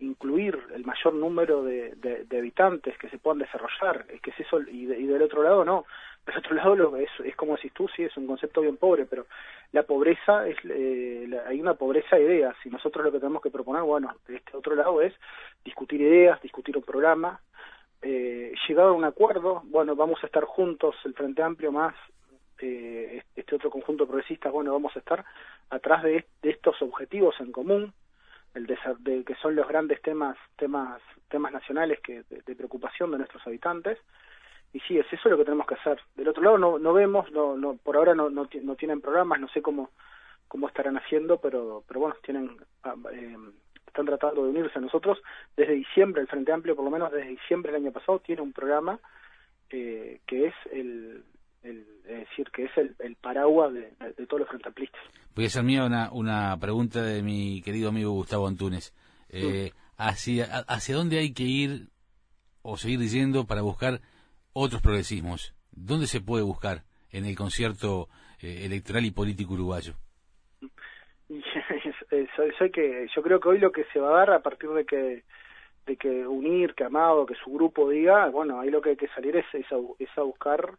incluir 0.00 0.58
el 0.74 0.84
mayor 0.84 1.14
número 1.14 1.62
de, 1.62 1.94
de, 1.96 2.38
habitantes 2.38 2.96
que 2.98 3.08
se 3.08 3.18
puedan 3.18 3.38
desarrollar, 3.38 4.06
es 4.08 4.20
que 4.20 4.30
es 4.30 4.40
eso, 4.40 4.60
y, 4.60 4.86
del 4.86 5.22
otro 5.22 5.42
lado 5.42 5.64
no, 5.64 5.84
del 6.26 6.38
otro 6.38 6.54
lado 6.54 6.76
lo, 6.76 6.96
es, 6.96 7.10
es 7.24 7.34
como 7.34 7.56
si 7.56 7.70
tú, 7.70 7.88
sí, 7.88 8.04
es 8.04 8.16
un 8.16 8.26
concepto 8.26 8.60
bien 8.60 8.76
pobre, 8.76 9.06
pero 9.06 9.26
la 9.72 9.82
pobreza, 9.82 10.46
es 10.46 10.56
eh, 10.64 11.28
hay 11.46 11.60
una 11.60 11.74
pobreza 11.74 12.16
de 12.16 12.24
ideas, 12.24 12.56
y 12.64 12.70
nosotros 12.70 13.04
lo 13.04 13.12
que 13.12 13.18
tenemos 13.18 13.42
que 13.42 13.50
proponer, 13.50 13.82
bueno, 13.82 14.14
de 14.26 14.36
este 14.36 14.56
otro 14.56 14.74
lado 14.74 15.02
es 15.02 15.14
discutir 15.64 16.00
ideas, 16.00 16.40
discutir 16.42 16.76
un 16.76 16.84
programa, 16.84 17.40
eh, 18.00 18.52
llegar 18.68 18.86
a 18.86 18.92
un 18.92 19.04
acuerdo, 19.04 19.62
bueno, 19.66 19.96
vamos 19.96 20.22
a 20.22 20.26
estar 20.26 20.44
juntos, 20.44 20.94
el 21.04 21.14
Frente 21.14 21.42
Amplio 21.42 21.72
más 21.72 21.94
eh, 22.60 23.22
este 23.36 23.56
otro 23.56 23.70
conjunto 23.70 24.06
progresista, 24.06 24.50
bueno, 24.50 24.72
vamos 24.72 24.94
a 24.94 24.98
estar 25.00 25.24
atrás 25.70 26.02
de, 26.02 26.24
de 26.42 26.50
estos 26.50 26.80
objetivos 26.82 27.34
en 27.40 27.52
común, 27.52 27.92
el 28.54 28.66
de, 28.66 29.24
que 29.24 29.34
son 29.36 29.54
los 29.54 29.68
grandes 29.68 30.00
temas 30.02 30.36
temas 30.56 31.00
temas 31.28 31.52
nacionales 31.52 32.00
que 32.00 32.22
de, 32.28 32.56
preocupación 32.56 33.10
de 33.10 33.18
nuestros 33.18 33.46
habitantes. 33.46 33.98
Y 34.72 34.80
sí 34.80 34.98
es 34.98 35.10
eso 35.12 35.28
lo 35.28 35.38
que 35.38 35.44
tenemos 35.44 35.66
que 35.66 35.74
hacer. 35.74 36.00
Del 36.14 36.28
otro 36.28 36.42
lado 36.42 36.58
no 36.58 36.78
no 36.78 36.92
vemos 36.92 37.30
no, 37.32 37.56
no 37.56 37.76
por 37.76 37.96
ahora 37.96 38.14
no, 38.14 38.30
no, 38.30 38.48
no 38.62 38.76
tienen 38.76 39.00
programas 39.00 39.40
no 39.40 39.48
sé 39.48 39.62
cómo 39.62 39.90
cómo 40.46 40.68
estarán 40.68 40.96
haciendo 40.96 41.38
pero 41.38 41.84
pero 41.86 42.00
bueno 42.00 42.16
tienen 42.22 42.56
ah, 42.84 42.94
eh, 43.12 43.36
están 43.86 44.06
tratando 44.06 44.44
de 44.44 44.50
unirse 44.50 44.78
a 44.78 44.82
nosotros. 44.82 45.18
Desde 45.56 45.74
diciembre 45.74 46.22
el 46.22 46.28
Frente 46.28 46.52
Amplio 46.52 46.76
por 46.76 46.84
lo 46.84 46.90
menos 46.90 47.12
desde 47.12 47.28
diciembre 47.28 47.72
del 47.72 47.82
año 47.82 47.92
pasado 47.92 48.18
tiene 48.20 48.42
un 48.42 48.52
programa 48.52 48.98
eh, 49.70 50.20
que 50.26 50.46
es 50.46 50.54
el 50.72 51.24
el, 51.68 51.86
es 52.08 52.28
decir, 52.28 52.50
que 52.50 52.64
es 52.64 52.76
el, 52.76 52.94
el 53.00 53.16
paraguas 53.16 53.72
de, 53.72 53.92
todos 54.26 54.40
los 54.40 54.48
frente 54.48 54.70
Voy 55.34 55.44
a 55.44 55.46
hacer 55.48 55.62
mía 55.62 55.84
una, 55.84 56.10
una 56.12 56.56
pregunta 56.58 57.02
de 57.02 57.22
mi 57.22 57.62
querido 57.62 57.90
amigo 57.90 58.12
Gustavo 58.12 58.46
Antunes. 58.46 58.94
Eh, 59.28 59.72
hacia, 59.96 60.46
¿Hacia 60.66 60.96
dónde 60.96 61.18
hay 61.18 61.32
que 61.32 61.42
ir 61.42 61.88
o 62.62 62.76
seguir 62.76 62.98
diciendo 62.98 63.46
para 63.46 63.62
buscar 63.62 64.00
otros 64.52 64.80
progresismos? 64.82 65.54
¿Dónde 65.70 66.06
se 66.06 66.20
puede 66.20 66.42
buscar 66.42 66.82
en 67.10 67.24
el 67.26 67.36
concierto 67.36 68.08
eh, 68.40 68.62
electoral 68.64 69.04
y 69.04 69.10
político 69.10 69.54
uruguayo? 69.54 69.94
soy, 72.58 72.70
que, 72.70 73.06
yo 73.14 73.22
creo 73.22 73.38
que 73.38 73.48
hoy 73.48 73.58
lo 73.58 73.70
que 73.70 73.84
se 73.92 74.00
va 74.00 74.08
a 74.08 74.18
dar 74.18 74.30
a 74.30 74.42
partir 74.42 74.70
de 74.70 74.84
que 74.84 75.24
de 75.86 75.96
que 75.96 76.26
unir, 76.26 76.74
que 76.74 76.84
Amado, 76.84 77.24
que 77.24 77.34
su 77.42 77.50
grupo 77.50 77.88
diga, 77.88 78.28
bueno, 78.28 78.60
ahí 78.60 78.70
lo 78.70 78.82
que 78.82 78.90
hay 78.90 78.96
que 78.96 79.08
salir 79.08 79.34
es, 79.36 79.46
es, 79.54 79.64
a, 79.72 79.76
es 79.98 80.18
a 80.18 80.22
buscar 80.22 80.76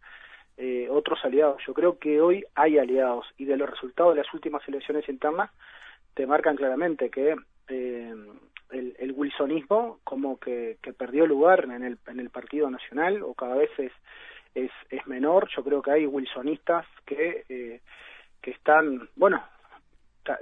eh, 0.61 0.89
otros 0.89 1.23
aliados. 1.23 1.61
Yo 1.65 1.73
creo 1.73 1.97
que 1.97 2.19
hoy 2.19 2.43
hay 2.53 2.77
aliados 2.77 3.25
y 3.37 3.45
de 3.45 3.55
los 3.55 3.69
resultados 3.69 4.13
de 4.13 4.21
las 4.23 4.33
últimas 4.33 4.61
elecciones 4.67 5.07
internas 5.07 5.51
te 6.13 6.27
marcan 6.27 6.57
claramente 6.57 7.09
que 7.09 7.33
eh, 7.69 8.13
el, 8.71 8.95
el, 8.99 9.11
wilsonismo 9.13 9.99
como 10.03 10.37
que, 10.37 10.77
perdió 10.97 11.25
lugar 11.25 11.63
en 11.63 11.81
el, 11.83 11.97
en 12.07 12.19
el 12.19 12.29
Partido 12.29 12.69
Nacional 12.69 13.23
o 13.23 13.33
cada 13.35 13.55
vez 13.55 13.69
es, 13.77 13.93
es, 14.53 14.71
es 14.89 15.07
menor. 15.07 15.47
Yo 15.55 15.63
creo 15.63 15.81
que 15.81 15.91
hay 15.91 16.05
wilsonistas 16.05 16.85
que, 17.05 17.45
eh, 17.47 17.79
que 18.41 18.51
están, 18.51 19.07
bueno, 19.15 19.41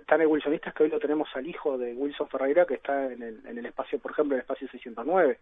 tan 0.07 0.25
wilsonistas 0.25 0.74
que 0.74 0.81
hoy 0.81 0.89
lo 0.89 1.00
tenemos 1.00 1.29
al 1.36 1.45
hijo 1.45 1.77
de 1.77 1.93
Wilson 1.93 2.27
Ferreira 2.27 2.65
que 2.65 2.74
está 2.74 3.13
en 3.13 3.21
el, 3.21 3.45
en 3.45 3.59
el 3.59 3.67
espacio, 3.67 4.00
por 4.00 4.13
ejemplo, 4.13 4.33
en 4.33 4.39
el 4.39 4.41
espacio 4.41 4.67
609. 4.69 5.38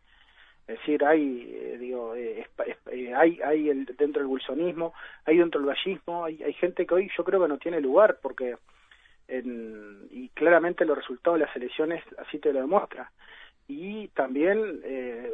Es 0.67 0.79
decir, 0.79 1.05
hay, 1.05 1.53
eh, 1.53 1.77
digo, 1.77 2.15
eh, 2.15 2.47
eh, 2.91 3.13
hay, 3.13 3.39
hay 3.41 3.69
el, 3.69 3.85
dentro 3.85 4.21
del 4.21 4.31
wilsonismo, 4.31 4.93
hay 5.23 5.37
dentro 5.37 5.61
del 5.61 5.75
gallismo, 5.75 6.25
hay, 6.25 6.41
hay 6.41 6.53
gente 6.53 6.87
que 6.87 6.93
hoy 6.95 7.11
yo 7.15 7.23
creo 7.23 7.41
que 7.41 7.47
no 7.47 7.59
tiene 7.59 7.79
lugar 7.79 8.17
porque, 8.19 8.57
en, 9.27 10.07
y 10.09 10.29
claramente 10.29 10.83
los 10.83 10.97
resultados 10.97 11.39
de 11.39 11.45
las 11.45 11.55
elecciones 11.55 12.03
así 12.17 12.39
te 12.39 12.51
lo 12.51 12.61
demuestra. 12.61 13.11
Y 13.67 14.07
también 14.09 14.81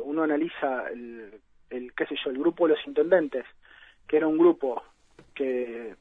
uno 0.05 0.23
analiza 0.23 0.87
el, 0.89 1.41
el, 1.69 1.93
qué 1.93 2.05
sé 2.05 2.15
yo, 2.23 2.29
el 2.31 2.37
grupo 2.37 2.65
de 2.65 2.75
los 2.75 2.87
intendentes, 2.87 3.45
que 4.07 4.17
era 4.17 4.27
un 4.27 4.37
grupo 4.37 4.83
que, 5.33 5.95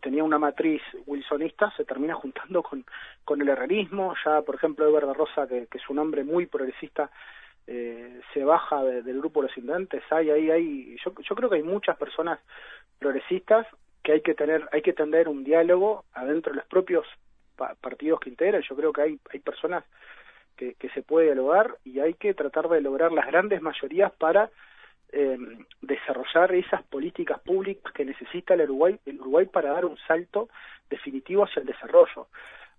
tenía 0.00 0.24
una 0.24 0.38
matriz 0.38 0.80
wilsonista, 1.06 1.70
se 1.76 1.84
termina 1.84 2.14
juntando 2.14 2.62
con, 2.62 2.84
con 3.24 3.42
el 3.42 3.48
herrerismo, 3.48 4.14
ya 4.24 4.40
por 4.40 4.54
ejemplo 4.54 4.88
Eber 4.88 5.04
Rosa, 5.14 5.46
que, 5.46 5.66
que 5.66 5.78
es 5.78 5.90
un 5.90 5.98
hombre 5.98 6.24
muy 6.24 6.46
progresista, 6.46 7.10
eh, 7.66 8.20
se 8.34 8.44
baja 8.44 8.82
del 8.82 9.18
grupo 9.18 9.40
de 9.40 9.48
los 9.48 9.56
intendentes. 9.56 10.02
Hay 10.10 10.30
ahí 10.30 10.50
hay 10.50 10.96
yo, 11.04 11.12
yo 11.22 11.34
creo 11.36 11.48
que 11.48 11.56
hay 11.56 11.62
muchas 11.62 11.96
personas 11.96 12.40
progresistas 12.98 13.66
que 14.02 14.12
hay 14.12 14.20
que 14.20 14.34
tener 14.34 14.68
hay 14.72 14.82
que 14.82 14.92
tender 14.92 15.28
un 15.28 15.44
diálogo 15.44 16.04
adentro 16.12 16.52
de 16.52 16.58
los 16.58 16.66
propios 16.66 17.06
partidos 17.80 18.20
que 18.20 18.30
integran. 18.30 18.62
Yo 18.62 18.74
creo 18.76 18.92
que 18.92 19.02
hay 19.02 19.20
hay 19.32 19.40
personas 19.40 19.84
que, 20.56 20.74
que 20.74 20.88
se 20.90 21.02
puede 21.02 21.26
dialogar 21.26 21.76
y 21.84 22.00
hay 22.00 22.14
que 22.14 22.34
tratar 22.34 22.68
de 22.68 22.80
lograr 22.80 23.12
las 23.12 23.26
grandes 23.26 23.62
mayorías 23.62 24.12
para 24.12 24.50
eh, 25.12 25.38
desarrollar 25.82 26.54
esas 26.54 26.82
políticas 26.84 27.38
públicas 27.40 27.92
que 27.92 28.04
necesita 28.04 28.54
el 28.54 28.62
Uruguay 28.62 28.98
el 29.06 29.20
Uruguay 29.20 29.46
para 29.46 29.72
dar 29.72 29.84
un 29.84 29.98
salto 30.08 30.48
definitivo 30.90 31.44
hacia 31.44 31.60
el 31.60 31.66
desarrollo 31.66 32.28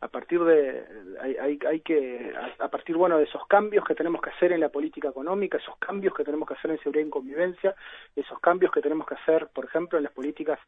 a 0.03 0.09
partir 0.09 0.43
de 0.43 0.83
hay, 1.21 1.35
hay, 1.37 1.59
hay 1.65 1.79
que 1.79 2.33
a, 2.59 2.67
partir 2.67 2.97
bueno 2.97 3.17
de 3.17 3.23
esos 3.23 3.47
cambios 3.47 3.85
que 3.85 3.95
tenemos 3.95 4.21
que 4.21 4.31
hacer 4.31 4.51
en 4.51 4.59
la 4.59 4.67
política 4.67 5.07
económica 5.07 5.57
esos 5.57 5.77
cambios 5.77 6.13
que 6.13 6.25
tenemos 6.25 6.47
que 6.47 6.55
hacer 6.55 6.71
en 6.71 6.79
seguridad 6.79 7.05
y 7.05 7.09
convivencia 7.09 7.73
esos 8.13 8.37
cambios 8.39 8.71
que 8.73 8.81
tenemos 8.81 9.07
que 9.07 9.15
hacer 9.15 9.47
por 9.47 9.63
ejemplo 9.63 9.97
en 9.97 10.03
las 10.03 10.11
políticas 10.11 10.59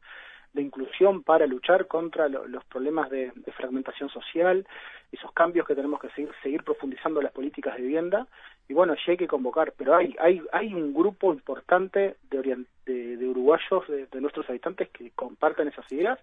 de 0.54 0.62
inclusión 0.62 1.22
para 1.22 1.46
luchar 1.46 1.86
contra 1.86 2.28
lo, 2.28 2.46
los 2.46 2.64
problemas 2.64 3.10
de, 3.10 3.30
fragmentación 3.54 4.08
social 4.08 4.66
esos 5.12 5.30
cambios 5.32 5.66
que 5.66 5.74
tenemos 5.74 6.00
que 6.00 6.08
seguir, 6.10 6.30
seguir 6.42 6.64
profundizando 6.64 7.20
las 7.20 7.32
políticas 7.32 7.76
de 7.76 7.82
vivienda 7.82 8.26
y 8.68 8.72
bueno 8.72 8.94
allí 8.94 9.10
hay 9.10 9.16
que 9.18 9.28
convocar 9.28 9.74
pero 9.76 9.94
hay 9.94 10.16
hay 10.18 10.40
hay 10.50 10.72
un 10.72 10.94
grupo 10.94 11.34
importante 11.34 12.16
de, 12.30 12.64
de, 12.86 13.16
de 13.18 13.28
uruguayos 13.28 13.86
de, 13.86 14.06
de 14.06 14.20
nuestros 14.22 14.48
habitantes 14.48 14.88
que 14.88 15.10
comparten 15.10 15.68
esas 15.68 15.90
ideas 15.92 16.18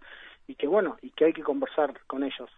y 0.47 0.55
que 0.55 0.65
bueno 0.65 0.97
y 1.03 1.11
que 1.11 1.25
hay 1.25 1.33
que 1.33 1.43
conversar 1.43 1.93
con 2.07 2.23
ellos 2.23 2.49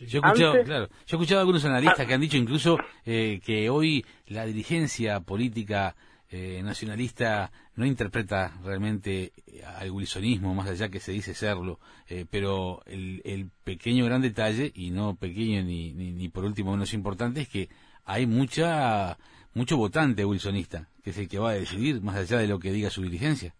yo 0.00 0.20
he 0.20 0.26
escuchado, 0.26 0.64
claro, 0.64 0.88
yo 0.88 0.94
he 0.96 1.16
escuchado 1.16 1.38
a 1.38 1.42
algunos 1.42 1.64
analistas 1.64 2.00
ah. 2.00 2.06
que 2.06 2.14
han 2.14 2.20
dicho 2.20 2.36
incluso 2.36 2.78
eh, 3.04 3.40
que 3.44 3.70
hoy 3.70 4.04
la 4.26 4.44
dirigencia 4.46 5.20
política 5.20 5.94
eh, 6.36 6.62
nacionalista 6.64 7.52
no 7.76 7.86
interpreta 7.86 8.50
realmente 8.64 9.32
eh, 9.46 9.62
al 9.64 9.92
wilsonismo, 9.92 10.52
más 10.52 10.68
allá 10.68 10.88
que 10.88 10.98
se 10.98 11.12
dice 11.12 11.32
serlo, 11.32 11.78
eh, 12.08 12.24
pero 12.28 12.80
el, 12.86 13.22
el, 13.24 13.50
pequeño 13.62 14.04
gran 14.04 14.20
detalle, 14.20 14.72
y 14.74 14.90
no 14.90 15.14
pequeño 15.14 15.62
ni, 15.62 15.92
ni, 15.92 16.12
ni, 16.12 16.28
por 16.28 16.44
último 16.44 16.72
menos 16.72 16.92
importante, 16.92 17.42
es 17.42 17.48
que 17.48 17.68
hay 18.04 18.26
mucha 18.26 19.16
mucho 19.54 19.76
votante 19.76 20.24
wilsonista, 20.24 20.88
que 21.04 21.10
es 21.10 21.18
el 21.18 21.28
que 21.28 21.38
va 21.38 21.50
a 21.50 21.54
decidir, 21.54 22.00
más 22.02 22.16
allá 22.16 22.38
de 22.38 22.48
lo 22.48 22.58
que 22.58 22.72
diga 22.72 22.90
su 22.90 23.02
dirigencia. 23.02 23.54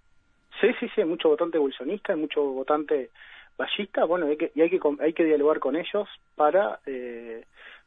Sí, 0.60 0.66
sí, 0.80 0.88
sí, 0.96 1.04
mucho 1.04 1.28
votante 1.28 1.58
wilsonista, 1.60 2.16
mucho 2.16 2.42
votante 2.42 3.10
ballista, 3.56 4.04
bueno, 4.04 4.26
hay 4.26 4.36
que, 4.36 4.52
y 4.54 4.62
hay 4.62 4.70
que, 4.70 4.80
hay 5.00 5.12
que 5.12 5.24
dialogar 5.24 5.60
con 5.60 5.76
ellos 5.76 6.08
para, 6.34 6.80
eh, 6.86 7.44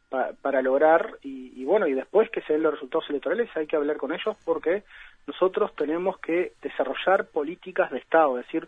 pa, 0.10 0.32
para 0.42 0.62
lograr, 0.62 1.18
y, 1.24 1.54
y, 1.62 1.66
bueno, 1.66 1.88
y 1.88 1.94
después 1.94 2.30
que 2.30 2.42
se 2.42 2.54
den 2.54 2.64
los 2.64 2.74
resultados 2.74 3.10
electorales 3.10 3.50
hay 3.56 3.68
que 3.68 3.76
hablar 3.76 3.98
con 3.98 4.14
ellos 4.14 4.36
porque 4.46 4.84
nosotros 5.26 5.76
tenemos 5.76 6.18
que 6.20 6.54
desarrollar 6.62 7.28
políticas 7.28 7.92
de 7.92 8.00
Estado, 8.00 8.40
es 8.40 8.46
decir, 8.46 8.68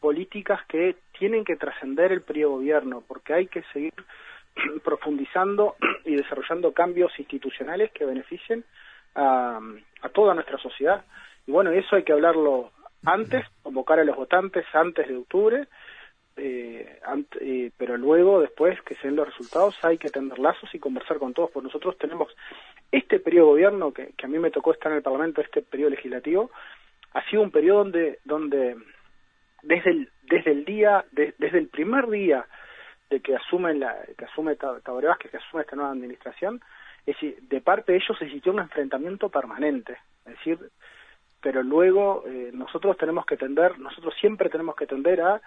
políticas 0.00 0.60
que 0.66 0.96
tienen 1.18 1.44
que 1.44 1.56
trascender 1.56 2.12
el 2.12 2.20
periodo 2.20 2.56
gobierno, 2.56 3.02
porque 3.08 3.32
hay 3.32 3.46
que 3.46 3.62
seguir 3.72 3.94
profundizando 4.84 5.76
y 6.04 6.14
desarrollando 6.14 6.72
cambios 6.72 7.18
institucionales 7.18 7.90
que 7.92 8.04
beneficien 8.04 8.64
a, 9.14 9.58
a 10.02 10.08
toda 10.10 10.34
nuestra 10.34 10.58
sociedad. 10.58 11.04
Y 11.46 11.52
bueno, 11.52 11.70
eso 11.70 11.96
hay 11.96 12.02
que 12.02 12.12
hablarlo 12.12 12.70
antes, 13.04 13.46
convocar 13.62 13.98
a 13.98 14.04
los 14.04 14.16
votantes 14.16 14.66
antes 14.74 15.08
de 15.08 15.16
octubre, 15.16 15.66
eh, 16.36 17.00
eh, 17.40 17.70
pero 17.76 17.96
luego, 17.96 18.40
después 18.40 18.80
que 18.82 18.94
se 18.96 19.06
den 19.06 19.16
los 19.16 19.28
resultados, 19.28 19.76
hay 19.82 19.98
que 19.98 20.10
tender 20.10 20.38
lazos 20.38 20.74
y 20.74 20.78
conversar 20.78 21.18
con 21.18 21.32
todos, 21.32 21.50
porque 21.50 21.68
nosotros 21.68 21.96
tenemos 21.98 22.34
este 22.90 23.20
periodo 23.20 23.46
de 23.46 23.52
gobierno, 23.52 23.92
que, 23.92 24.12
a 24.22 24.26
mí 24.26 24.38
me 24.38 24.50
tocó 24.50 24.72
estar 24.72 24.90
en 24.90 24.98
el 24.98 25.02
Parlamento, 25.02 25.40
este 25.40 25.62
periodo 25.62 25.90
legislativo, 25.90 26.50
ha 27.12 27.24
sido 27.30 27.42
un 27.42 27.50
periodo 27.50 27.84
donde, 27.84 28.18
donde 28.24 28.76
desde 29.62 29.90
el, 29.90 30.10
desde 30.22 30.50
el 30.50 30.64
día, 30.64 31.04
de, 31.12 31.34
desde 31.38 31.58
el 31.58 31.68
primer 31.68 32.08
día 32.08 32.46
de 33.10 33.20
que 33.20 33.36
asume 33.36 33.74
la, 33.74 33.96
que 34.16 34.24
asume 34.24 34.56
Tabaré 34.56 35.08
que 35.18 35.36
asume 35.36 35.62
esta 35.62 35.76
nueva 35.76 35.92
administración, 35.92 36.60
es 37.06 37.14
decir, 37.14 37.38
de 37.42 37.60
parte 37.60 37.92
de 37.92 37.98
ellos 37.98 38.20
existió 38.20 38.52
un 38.52 38.60
enfrentamiento 38.60 39.28
permanente, 39.28 39.98
es 40.24 40.36
decir, 40.36 40.58
pero 41.40 41.62
luego 41.62 42.24
eh, 42.26 42.50
nosotros 42.54 42.96
tenemos 42.96 43.26
que 43.26 43.36
tender, 43.36 43.78
nosotros 43.78 44.14
siempre 44.18 44.48
tenemos 44.48 44.74
que 44.74 44.86
tender 44.86 45.20
a 45.20 45.42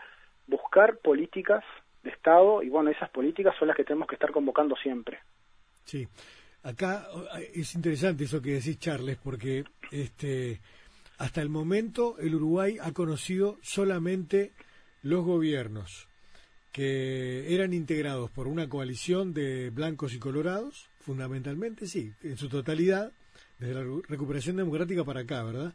buscar 0.48 0.98
políticas 0.98 1.64
de 2.04 2.10
Estado 2.10 2.64
y 2.64 2.70
bueno, 2.70 2.90
esas 2.90 3.10
políticas 3.10 3.56
son 3.58 3.68
las 3.68 3.78
que 3.78 3.84
tenemos 3.84 4.08
que 4.08 4.16
estar 4.16 4.32
convocando 4.32 4.76
siempre. 4.76 5.20
Sí, 5.84 6.08
acá 6.64 7.08
es 7.54 7.76
interesante 7.76 8.26
eso 8.26 8.42
que 8.42 8.54
decís, 8.54 8.80
Charles, 8.80 9.18
porque 9.18 9.64
este, 9.92 10.60
hasta 11.18 11.42
el 11.42 11.50
momento 11.50 12.18
el 12.20 12.36
Uruguay 12.36 12.78
ha 12.82 12.92
conocido 12.94 13.58
solamente 13.62 14.54
los 15.02 15.24
gobiernos 15.24 16.08
que 16.72 17.56
eran 17.56 17.74
integrados 17.74 18.30
por 18.30 18.48
una 18.48 18.70
coalición 18.70 19.34
de 19.34 19.72
blancos 19.72 20.14
y 20.14 20.20
colorados, 20.20 20.92
fundamentalmente, 21.00 21.88
sí, 21.88 22.14
en 22.22 22.38
su 22.38 22.50
totalidad, 22.50 23.12
desde 23.58 23.74
la 23.74 24.02
recuperación 24.08 24.58
democrática 24.58 25.04
para 25.04 25.22
acá, 25.22 25.42
¿verdad? 25.42 25.74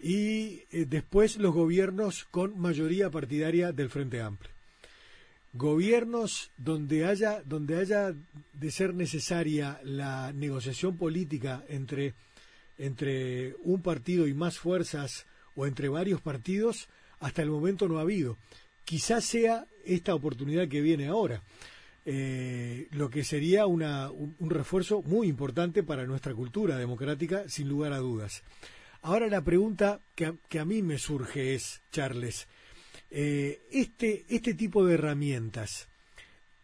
Y 0.00 0.64
eh, 0.70 0.86
después 0.88 1.36
los 1.36 1.54
gobiernos 1.54 2.24
con 2.30 2.58
mayoría 2.58 3.10
partidaria 3.10 3.72
del 3.72 3.90
Frente 3.90 4.20
Amplio. 4.20 4.52
Gobiernos 5.52 6.50
donde 6.56 7.06
haya, 7.06 7.42
donde 7.44 7.76
haya 7.78 8.14
de 8.52 8.70
ser 8.70 8.94
necesaria 8.94 9.80
la 9.82 10.32
negociación 10.32 10.96
política 10.96 11.64
entre, 11.68 12.14
entre 12.78 13.56
un 13.64 13.82
partido 13.82 14.28
y 14.28 14.34
más 14.34 14.58
fuerzas 14.58 15.26
o 15.56 15.66
entre 15.66 15.88
varios 15.88 16.20
partidos, 16.20 16.88
hasta 17.18 17.42
el 17.42 17.50
momento 17.50 17.88
no 17.88 17.98
ha 17.98 18.02
habido. 18.02 18.36
Quizás 18.84 19.24
sea 19.24 19.66
esta 19.84 20.14
oportunidad 20.14 20.68
que 20.68 20.80
viene 20.80 21.08
ahora. 21.08 21.42
Eh, 22.06 22.88
lo 22.92 23.10
que 23.10 23.24
sería 23.24 23.66
una, 23.66 24.10
un, 24.10 24.34
un, 24.38 24.50
refuerzo 24.50 25.02
muy 25.02 25.28
importante 25.28 25.82
para 25.82 26.06
nuestra 26.06 26.32
cultura 26.32 26.78
democrática, 26.78 27.48
sin 27.48 27.68
lugar 27.68 27.92
a 27.92 27.98
dudas. 27.98 28.42
Ahora 29.02 29.28
la 29.28 29.42
pregunta 29.42 30.00
que 30.14 30.26
a, 30.26 30.34
que 30.48 30.58
a 30.58 30.64
mí 30.64 30.82
me 30.82 30.98
surge 30.98 31.54
es, 31.54 31.80
Charles, 31.90 32.46
eh, 33.10 33.62
este, 33.70 34.24
este 34.28 34.54
tipo 34.54 34.84
de 34.84 34.94
herramientas, 34.94 35.88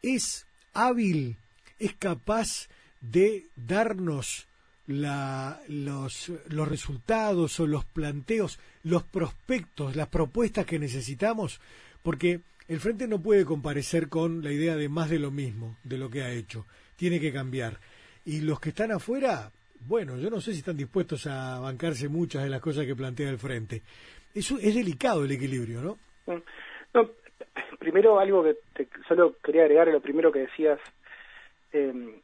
¿es 0.02 0.47
hábil, 0.75 1.38
es 1.78 1.95
capaz 1.95 2.69
de 3.00 3.49
darnos 3.57 4.47
la, 4.87 5.61
los, 5.66 6.31
los 6.49 6.69
resultados 6.69 7.59
o 7.59 7.66
los 7.66 7.85
planteos, 7.85 8.59
los 8.83 9.02
prospectos, 9.02 9.97
las 9.97 10.09
propuestas 10.09 10.66
que 10.66 10.78
necesitamos? 10.78 11.61
Porque 12.02 12.43
el 12.69 12.81
Frente 12.81 13.09
no 13.09 13.21
puede 13.21 13.45
comparecer 13.45 14.09
con 14.09 14.45
la 14.45 14.52
idea 14.52 14.76
de 14.76 14.88
más 14.88 15.09
de 15.09 15.19
lo 15.19 15.31
mismo, 15.31 15.78
de 15.85 15.99
lo 15.99 16.11
que 16.11 16.23
ha 16.23 16.31
hecho. 16.31 16.66
Tiene 16.97 17.19
que 17.19 17.33
cambiar. 17.33 17.81
Y 18.25 18.40
los 18.40 18.61
que 18.61 18.71
están 18.71 18.93
afuera 18.93 19.52
bueno, 19.80 20.16
yo 20.16 20.30
no 20.30 20.40
sé 20.40 20.52
si 20.52 20.59
están 20.59 20.76
dispuestos 20.76 21.26
a 21.26 21.61
bancarse 21.61 22.09
muchas 22.09 22.45
de 22.45 22.50
las 22.50 22.61
cosas 22.61 22.87
que 22.87 22.97
plantea 22.97 23.30
el 23.30 23.38
frente. 23.38 23.83
Eso 24.35 24.59
es 24.59 24.75
delicado 24.75 25.25
el 25.25 25.33
equilibrio, 25.33 25.80
¿no? 25.80 25.99
Mm. 26.26 26.42
No, 26.95 27.11
primero 27.78 28.18
algo 28.18 28.42
que 28.42 28.56
te, 28.75 28.88
solo 29.09 29.37
quería 29.42 29.62
agregar, 29.62 29.88
lo 29.88 30.00
primero 30.00 30.33
que 30.33 30.40
decías, 30.40 30.80
eh, 31.73 32.21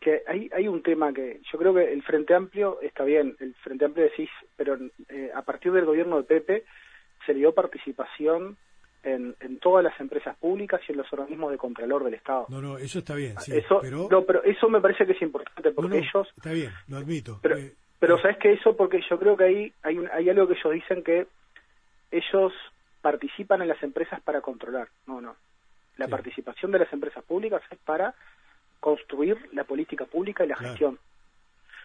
que 0.00 0.22
hay, 0.26 0.50
hay 0.52 0.68
un 0.68 0.82
tema 0.82 1.12
que 1.12 1.40
yo 1.50 1.58
creo 1.58 1.74
que 1.74 1.92
el 1.92 2.02
Frente 2.02 2.34
Amplio 2.34 2.80
está 2.80 3.04
bien, 3.04 3.36
el 3.40 3.54
Frente 3.54 3.84
Amplio 3.84 4.04
decís, 4.04 4.30
pero 4.56 4.76
eh, 5.08 5.30
a 5.34 5.42
partir 5.42 5.72
del 5.72 5.84
gobierno 5.84 6.16
de 6.16 6.24
Pepe 6.24 6.64
se 7.24 7.32
le 7.32 7.40
dio 7.40 7.54
participación 7.54 8.56
en, 9.02 9.34
en, 9.40 9.58
todas 9.58 9.82
las 9.84 9.98
empresas 10.00 10.36
públicas 10.36 10.80
y 10.88 10.92
en 10.92 10.98
los 10.98 11.12
organismos 11.12 11.50
de 11.50 11.58
contralor 11.58 12.04
del 12.04 12.14
Estado. 12.14 12.46
No, 12.48 12.60
no, 12.60 12.78
eso 12.78 13.00
está 13.00 13.14
bien, 13.14 13.38
sí, 13.40 13.56
eso, 13.56 13.80
pero... 13.82 14.08
No, 14.10 14.22
pero 14.24 14.42
eso 14.44 14.68
me 14.68 14.80
parece 14.80 15.06
que 15.06 15.12
es 15.12 15.22
importante 15.22 15.72
porque 15.72 15.98
ellos... 15.98 16.28
Está 16.36 16.52
bien, 16.52 16.70
lo 16.88 16.98
admito. 16.98 17.38
Pero, 17.42 17.56
eh, 17.58 17.72
pero 17.98 18.18
¿sabes 18.20 18.38
que 18.38 18.52
Eso 18.52 18.76
porque 18.76 19.00
yo 19.08 19.18
creo 19.18 19.36
que 19.36 19.44
ahí 19.44 19.72
hay, 19.82 19.98
un, 19.98 20.08
hay 20.12 20.28
algo 20.30 20.46
que 20.46 20.54
ellos 20.54 20.72
dicen 20.72 21.02
que 21.02 21.26
ellos 22.10 22.52
participan 23.00 23.62
en 23.62 23.68
las 23.68 23.82
empresas 23.82 24.20
para 24.22 24.40
controlar. 24.40 24.88
No, 25.06 25.20
no. 25.20 25.34
La 25.96 26.06
Sí. 26.06 26.10
participación 26.10 26.72
de 26.72 26.78
las 26.80 26.92
empresas 26.92 27.24
públicas 27.24 27.62
es 27.70 27.78
para 27.78 28.14
construir 28.80 29.36
la 29.52 29.64
política 29.64 30.04
pública 30.06 30.44
y 30.44 30.48
la 30.48 30.56
Claro. 30.56 30.70
gestión. 30.72 30.98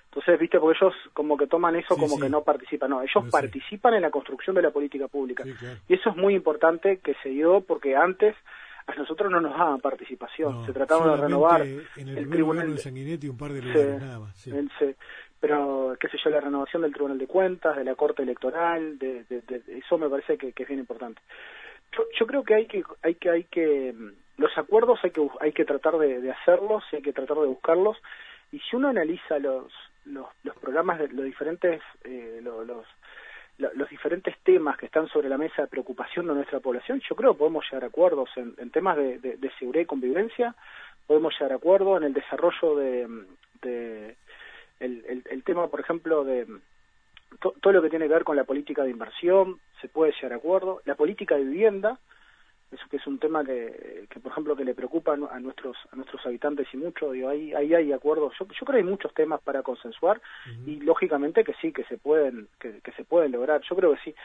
Entonces, 0.10 0.40
viste, 0.40 0.60
porque 0.60 0.78
ellos 0.82 0.94
como 1.14 1.38
que 1.38 1.48
toman 1.48 1.76
eso 1.76 1.94
Sí, 1.96 2.02
como 2.02 2.16
sí. 2.16 2.22
que 2.22 2.30
no 2.30 2.42
participan. 2.44 2.90
No, 2.90 3.02
ellos 3.02 3.26
participan 3.32 3.94
en 3.94 4.02
la 4.02 4.10
construcción 4.10 4.56
de 4.56 4.62
la 4.64 4.72
política 4.72 5.08
pública. 5.08 5.44
claro. 5.44 5.78
Y 5.88 5.94
eso 5.96 6.10
es 6.10 6.16
muy 6.16 6.34
importante 6.34 6.98
que 7.00 7.14
se 7.22 7.30
dio 7.30 7.62
porque 7.62 7.96
antes 7.96 8.36
a 8.88 8.96
nosotros 8.96 9.30
no 9.30 9.42
nos 9.42 9.52
daban 9.52 9.82
participación. 9.82 10.54
No, 10.62 10.66
se 10.66 10.72
trataba 10.74 11.16
de 11.16 11.22
renovar 11.24 11.62
en 11.62 11.82
el, 12.08 12.18
el 12.20 12.30
tribunal 12.30 12.74
de 12.74 12.78
Sanguinetti 12.82 13.28
un 13.28 13.38
par 13.38 13.52
de 13.52 13.62
lugares, 13.62 14.02
nada 14.02 14.20
más. 14.20 14.48
el- 14.48 14.96
pero, 15.40 15.96
qué 16.00 16.08
sé 16.08 16.18
yo, 16.24 16.32
la 16.32 16.42
renovación 16.42 16.82
del 16.82 16.94
Tribunal 16.94 17.20
de 17.20 17.28
Cuentas, 17.28 17.76
de 17.76 17.84
la 17.84 17.94
Corte 17.94 18.24
Electoral, 18.24 18.98
de, 18.98 19.24
de- 19.26 19.42
de- 19.42 19.78
eso 19.78 19.98
me 20.00 20.10
parece 20.10 20.36
que, 20.36 20.52
que 20.52 20.64
es 20.64 20.70
bien 20.70 20.80
importante. 20.80 21.22
Yo, 21.96 22.06
yo 22.20 22.26
creo 22.26 22.44
que 22.44 22.56
hay 22.56 22.66
que, 22.66 22.82
hay 23.04 23.14
que, 23.16 23.30
hay 23.30 23.44
que, 23.44 23.94
los 24.38 24.58
acuerdos 24.58 25.00
hay 25.04 25.12
que, 25.12 25.28
hay 25.40 25.52
que 25.52 25.64
tratar 25.64 26.00
de, 26.00 26.22
de 26.22 26.32
hacerlos, 26.32 26.84
hay 26.92 27.04
que 27.04 27.14
tratar 27.14 27.38
de 27.38 27.46
buscarlos, 27.48 27.98
y 28.52 28.60
si 28.62 28.76
uno 28.78 28.88
analiza 28.88 29.38
los, 29.38 29.72
los, 30.08 30.28
los 30.44 30.56
programas 30.58 31.00
de 31.00 31.08
los 31.10 31.26
diferentes, 31.26 31.82
eh, 32.04 32.40
lo- 32.42 32.64
los, 32.64 32.86
lo- 33.58 33.74
los 33.74 33.90
diferentes 33.90 34.38
temas 34.44 34.78
que 34.78 34.86
están 34.88 35.08
sobre 35.10 35.30
la 35.30 35.38
mesa 35.38 35.64
de 35.64 35.68
preocupación 35.68 36.28
de 36.28 36.34
nuestra 36.36 36.60
población, 36.60 37.02
yo 37.08 37.16
creo 37.16 37.34
que 37.34 37.40
podemos 37.40 37.66
llegar 37.66 37.84
a 37.84 37.88
acuerdos 37.88 38.30
en, 38.36 38.56
temas 38.72 38.98
de, 38.98 39.20
de- 39.20 39.38
seguridad 39.60 39.84
y 39.84 39.86
convivencia, 39.86 40.56
podemos 41.08 41.34
llegar 41.34 41.54
a 41.54 41.56
acuerdos 41.56 41.98
en 41.98 42.04
el 42.08 42.14
desarrollo 42.14 42.76
de, 42.76 43.08
de 43.62 44.16
el, 44.80 45.04
el, 45.08 45.24
tema, 45.44 45.68
por 45.68 45.80
ejemplo, 45.80 46.24
de 46.24 46.46
to- 47.40 47.56
todo 47.62 47.74
lo 47.74 47.82
que 47.82 47.90
tiene 47.90 48.08
que 48.08 48.14
ver 48.14 48.24
con 48.24 48.36
la 48.36 48.44
política 48.44 48.84
de 48.84 48.92
inversión, 48.92 49.60
se 49.82 49.88
puede 49.90 50.12
llegar 50.14 50.34
a 50.34 50.38
acuerdo, 50.38 50.82
la 50.86 50.96
política 50.96 51.36
de 51.36 51.44
vivienda, 51.44 52.00
eso 52.72 52.84
que 52.90 52.98
es 52.98 53.08
un 53.08 53.18
tema 53.18 53.46
que, 53.46 54.06
que 54.10 54.20
por 54.20 54.32
ejemplo, 54.32 54.56
que 54.56 54.66
le 54.66 54.76
preocupa 54.76 55.14
a 55.14 55.18
nu- 55.18 55.28
a 55.32 55.40
nuestros 55.40 55.78
a 55.92 55.96
nuestros 55.96 56.26
habitantes 56.26 56.68
y 56.74 56.78
mucho, 56.78 57.12
digo, 57.12 57.30
ahí, 57.30 57.54
ahí 57.54 57.74
hay 57.74 57.94
acuerdos, 57.94 58.34
yo, 58.38 58.46
yo 58.46 58.66
creo 58.66 58.74
que 58.74 58.78
hay 58.78 58.84
muchos 58.84 59.14
temas 59.14 59.42
para 59.42 59.64
consensuar 59.64 60.22
y 60.66 60.80
lógicamente 60.82 61.44
que 61.44 61.54
sí, 61.62 61.72
que 61.72 61.84
se 61.86 61.98
pueden 61.98 62.50
que, 62.60 62.82
que 62.82 62.92
se 62.94 63.04
pueden 63.06 63.32
lograr, 63.32 63.62
yo 63.62 63.76
creo 63.76 63.94
que 63.96 64.02
sí, 64.02 64.16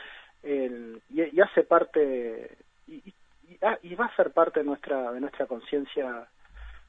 El- 0.42 1.00
y, 1.10 1.22
y 1.36 1.40
hace 1.40 1.62
parte, 1.62 2.56
y, 2.88 2.94
y- 2.94 3.14
y- 3.48 3.58
ah, 3.62 3.78
y 3.82 3.94
va 3.94 4.06
a 4.06 4.16
ser 4.16 4.32
parte 4.32 4.60
de 4.60 4.66
nuestra 4.66 5.12
de 5.12 5.20
nuestra 5.20 5.46
conciencia 5.46 6.28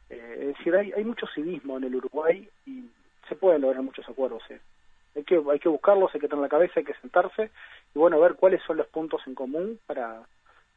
eh, 0.10 0.38
es 0.40 0.58
decir, 0.58 0.76
hay, 0.76 0.92
hay 0.92 1.04
mucho 1.04 1.26
civismo 1.34 1.78
en 1.78 1.86
el 1.86 1.96
Uruguay 1.96 2.48
y 2.66 2.84
se 3.30 3.36
pueden 3.36 3.62
lograr 3.62 3.82
muchos 3.84 4.08
acuerdos. 4.10 4.44
¿eh? 4.50 4.60
Hay, 5.16 5.24
que, 5.24 5.42
hay 5.52 5.60
que 5.60 5.70
buscarlos, 5.70 6.14
hay 6.14 6.20
que 6.20 6.28
tener 6.28 6.42
la 6.44 6.50
cabeza, 6.50 6.74
hay 6.78 6.84
que 6.84 6.94
sentarse 6.96 7.52
y 7.96 8.00
bueno, 8.00 8.20
ver 8.20 8.36
cuáles 8.36 8.62
son 8.64 8.78
los 8.78 8.88
puntos 8.88 9.22
en 9.28 9.36
común 9.36 9.80
para, 9.86 10.22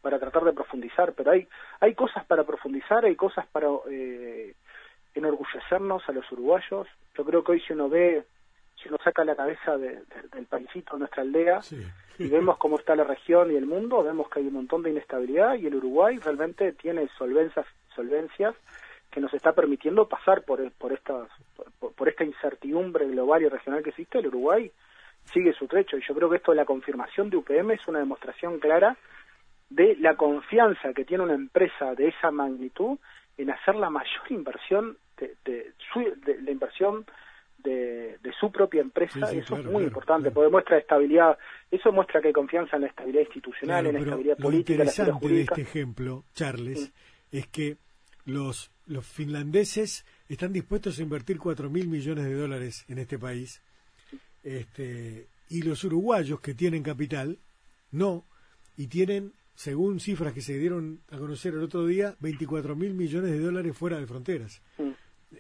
para 0.07 0.21
tratar 0.21 0.45
de 0.45 0.53
profundizar. 0.53 1.15
Pero 1.15 1.33
hay, 1.33 1.49
hay 1.81 1.93
cosas 1.95 2.25
para 2.27 2.45
profundizar, 2.45 3.05
hay 3.05 3.17
cosas 3.17 3.45
para 3.49 3.67
eh, 3.91 4.55
enorgullecernos 5.17 6.09
a 6.09 6.13
los 6.13 6.31
uruguayos. 6.31 6.87
Yo 7.17 7.25
creo 7.25 7.43
que 7.43 7.53
hoy 7.53 7.61
si 7.63 7.73
uno 7.73 7.89
ve, 7.89 8.25
si 8.81 8.89
uno 8.89 8.99
saca 9.03 9.25
la 9.25 9.35
cabeza 9.35 9.77
de- 9.77 9.97
de- 10.05 10.29
del 10.33 10.47
paisito, 10.47 10.93
de 10.95 11.01
nuestra 11.01 11.23
aldea, 11.23 11.61
Sí. 11.63 11.85
y 12.21 12.29
vemos 12.29 12.57
cómo 12.59 12.79
está 12.79 12.95
la 12.95 13.03
región 13.03 13.51
y 13.51 13.57
el 13.57 13.67
mundo, 13.67 14.05
vemos 14.05 14.29
que 14.31 14.39
hay 14.39 14.47
un 14.47 14.53
montón 14.55 14.85
de 14.85 14.91
inestabilidad 14.91 15.55
y 15.57 15.67
el 15.67 15.75
Uruguay 15.75 16.19
realmente 16.19 16.73
tiene 16.75 17.09
solvencias, 17.19 17.67
solvencias 17.97 18.55
que 19.11 19.21
nos 19.21 19.35
está 19.35 19.55
permitiendo 19.55 20.07
pasar 20.09 20.43
por, 20.45 20.71
por, 20.73 20.93
estas, 20.93 21.29
por, 21.81 21.93
por 21.95 22.09
esta 22.09 22.23
incertidumbre 22.23 23.09
global 23.09 23.43
y 23.43 23.49
regional 23.49 23.83
que 23.83 23.91
existe. 23.91 24.19
El 24.21 24.29
Uruguay 24.29 24.71
sigue 25.33 25.53
su 25.55 25.67
trecho 25.67 25.97
y 25.99 26.03
yo 26.07 26.15
creo 26.15 26.31
que 26.31 26.37
esto 26.37 26.53
de 26.53 26.59
la 26.59 26.65
confirmación 26.65 27.29
de 27.31 27.39
UPM 27.39 27.73
es 27.73 27.89
una 27.89 27.99
demostración 27.99 28.61
clara 28.61 28.97
de 29.71 29.97
la 29.97 30.17
confianza 30.17 30.93
que 30.95 31.05
tiene 31.05 31.25
una 31.25 31.35
empresa 31.35 31.95
de 31.95 32.09
esa 32.09 32.31
magnitud 32.31 32.99
en 33.37 33.51
hacer 33.51 33.75
la 33.75 33.91
mayor 33.91 34.23
inversión 34.31 34.97
de, 35.19 35.35
de, 35.45 35.73
su, 35.93 36.01
de 36.25 36.41
la 36.43 36.51
inversión 36.51 37.05
de, 37.59 38.19
de 38.23 38.33
su 38.39 38.53
propia 38.53 38.81
empresa 38.81 39.15
Sí, 39.27 39.27
sí, 39.31 39.37
y 39.37 39.39
eso 39.41 39.49
claro, 39.49 39.63
es 39.63 39.67
muy 39.67 39.73
claro, 39.73 39.87
importante 39.89 40.23
claro. 40.25 40.35
porque 40.35 40.51
muestra 40.53 40.79
estabilidad 40.79 41.39
eso 41.71 41.91
muestra 41.93 42.21
que 42.21 42.29
hay 42.29 42.33
confianza 42.33 42.77
en 42.77 42.83
la 42.83 42.89
estabilidad 42.89 43.23
institucional 43.23 43.87
en 43.87 43.95
la 43.95 44.01
estabilidad 44.01 44.39
lo 44.39 44.43
política 44.45 44.85
la 44.85 44.91
estabilidad 44.91 45.17
interesante 45.17 45.27
de 45.27 45.29
jurídica 45.29 45.55
este 45.57 45.63
ejemplo, 45.63 46.25
Charles, 46.35 46.79
Sí. 47.31 47.39
es 47.39 47.47
que 47.49 47.77
los, 48.25 48.71
los 48.87 49.05
finlandeses 49.07 50.05
están 50.29 50.53
dispuestos 50.53 50.99
a 50.99 51.03
invertir 51.03 51.39
cuatro 51.39 51.69
mil 51.71 51.89
millones 51.89 52.25
de 52.25 52.35
dólares 52.35 52.85
en 52.89 52.99
este 52.99 53.19
país 53.19 53.61
este, 54.45 55.27
y 55.51 55.63
los 55.63 55.83
uruguayos 55.85 56.41
que 56.41 56.55
tienen 56.55 56.83
capital 56.83 57.39
no 57.91 58.23
y 58.77 58.87
tienen 58.87 59.33
según 59.57 59.99
cifras 59.99 60.33
que 60.33 60.43
se 60.43 60.57
dieron 60.59 61.01
a 61.11 61.19
conocer 61.19 61.55
el 61.55 61.63
otro 61.65 61.85
día 61.87 62.15
24 62.21 62.77
mil 62.77 62.95
millones 62.95 63.33
de 63.33 63.41
dólares 63.41 63.77
fuera 63.77 63.99
de 63.99 64.07
fronteras 64.07 64.63
Mm. 64.79 64.91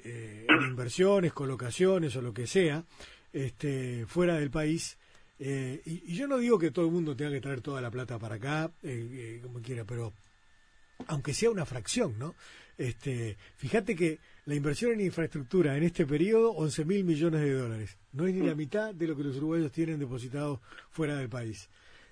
eh, 0.04 0.46
en 0.48 0.62
inversiones, 0.70 1.32
colocaciones 1.32 2.16
o 2.16 2.22
lo 2.22 2.32
que 2.34 2.46
sea, 2.48 2.84
este, 3.32 4.04
fuera 4.06 4.36
del 4.38 4.50
país. 4.50 4.98
Eh, 5.38 5.80
y, 5.84 6.12
y 6.12 6.16
yo 6.16 6.26
no 6.26 6.38
digo 6.38 6.58
que 6.58 6.70
todo 6.70 6.86
el 6.86 6.92
mundo 6.92 7.14
tenga 7.14 7.30
que 7.32 7.40
traer 7.40 7.60
toda 7.60 7.80
la 7.80 7.90
plata 7.90 8.18
para 8.18 8.36
acá, 8.36 8.72
eh, 8.82 9.06
eh, 9.12 9.40
como 9.42 9.60
quiera, 9.60 9.84
pero 9.84 10.12
aunque 11.08 11.34
sea 11.34 11.50
una 11.50 11.66
fracción, 11.66 12.18
¿no? 12.18 12.34
Este, 12.78 13.36
fíjate 13.56 13.94
que 13.94 14.18
la 14.46 14.54
inversión 14.54 14.92
en 14.92 15.00
infraestructura 15.02 15.76
en 15.76 15.82
este 15.84 16.06
periodo, 16.06 16.52
11 16.52 16.84
mil 16.84 17.04
millones 17.04 17.40
de 17.42 17.52
dólares. 17.52 17.96
No 18.12 18.26
es 18.26 18.34
ni 18.34 18.46
la 18.46 18.54
mitad 18.54 18.94
de 18.94 19.06
lo 19.06 19.16
que 19.16 19.24
los 19.24 19.36
uruguayos 19.36 19.72
tienen 19.72 19.98
depositado 19.98 20.60
fuera 20.90 21.16
del 21.16 21.28
país. 21.28 21.68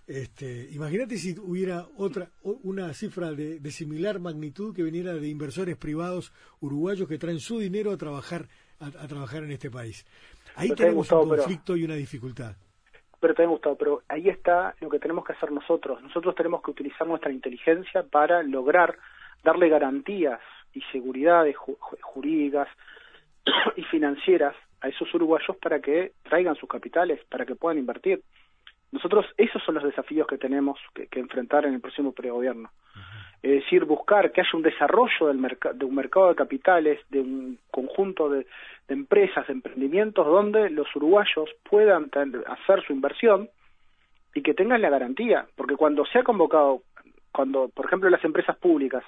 Este, 0.06 0.68
imagínate 0.72 1.16
si 1.16 1.34
hubiera 1.38 1.86
otra 1.96 2.28
una 2.42 2.92
cifra 2.92 3.32
de, 3.32 3.58
de 3.58 3.70
similar 3.70 4.20
magnitud 4.20 4.74
que 4.76 4.82
viniera 4.82 5.14
de 5.14 5.28
inversores 5.28 5.76
privados 5.76 6.32
uruguayos 6.60 7.08
que 7.08 7.16
traen 7.18 7.40
su 7.40 7.58
dinero 7.58 7.90
a 7.90 7.96
trabajar 7.96 8.46
a, 8.80 8.86
a 8.86 9.08
trabajar 9.08 9.44
en 9.44 9.52
este 9.52 9.70
país. 9.70 10.04
Ahí 10.56 10.68
Pero 10.68 10.76
te 10.76 10.82
tenemos 10.82 10.96
Gustavo, 11.06 11.22
un 11.22 11.28
pero- 11.30 11.42
conflicto 11.42 11.76
y 11.76 11.84
una 11.84 11.94
dificultad. 11.94 12.54
pero 13.18 13.32
también 13.34 13.50
Gustavo, 13.52 13.76
pero 13.78 14.02
ahí 14.08 14.28
está 14.28 14.74
lo 14.80 14.90
que 14.90 14.98
tenemos 14.98 15.24
que 15.24 15.32
hacer 15.32 15.50
nosotros. 15.50 16.02
Nosotros 16.02 16.34
tenemos 16.34 16.62
que 16.62 16.70
utilizar 16.72 17.06
nuestra 17.06 17.32
inteligencia 17.32 18.02
para 18.02 18.42
lograr 18.42 18.98
darle 19.42 19.68
garantías 19.70 20.40
y 20.74 20.82
seguridades 20.92 21.56
ju- 21.56 21.78
ju- 21.78 21.98
jurídicas 22.02 22.68
y 23.76 23.82
financieras 23.84 24.54
a 24.82 24.88
esos 24.88 25.12
uruguayos 25.14 25.56
para 25.62 25.80
que 25.80 26.12
traigan 26.24 26.56
sus 26.56 26.68
capitales, 26.68 27.20
para 27.30 27.46
que 27.46 27.54
puedan 27.54 27.78
invertir. 27.78 28.22
Nosotros, 28.94 29.26
esos 29.36 29.62
son 29.64 29.74
los 29.74 29.84
desafíos 29.84 30.26
que 30.26 30.38
tenemos 30.38 30.78
que, 30.94 31.08
que 31.08 31.20
enfrentar 31.20 31.66
en 31.66 31.74
el 31.74 31.80
próximo 31.80 32.12
pregobierno. 32.12 32.70
Es 33.42 33.50
decir, 33.62 33.84
buscar 33.84 34.32
que 34.32 34.40
haya 34.40 34.50
un 34.54 34.62
desarrollo 34.62 35.26
del 35.26 35.38
de 35.74 35.84
un 35.84 35.94
mercado 35.94 36.28
de 36.28 36.34
capitales, 36.36 36.98
de 37.10 37.20
un 37.20 37.58
conjunto 37.70 38.30
de, 38.30 38.46
de 38.88 38.94
empresas, 38.94 39.46
de 39.46 39.52
emprendimientos, 39.52 40.24
donde 40.26 40.70
los 40.70 40.86
uruguayos 40.96 41.50
puedan 41.68 42.08
hacer 42.46 42.82
su 42.86 42.92
inversión 42.94 43.50
y 44.34 44.40
que 44.42 44.54
tengan 44.54 44.80
la 44.80 44.88
garantía. 44.88 45.46
Porque 45.56 45.76
cuando 45.76 46.06
se 46.06 46.20
ha 46.20 46.22
convocado, 46.22 46.82
cuando, 47.32 47.68
por 47.68 47.84
ejemplo, 47.86 48.08
las 48.08 48.24
empresas 48.24 48.56
públicas 48.56 49.04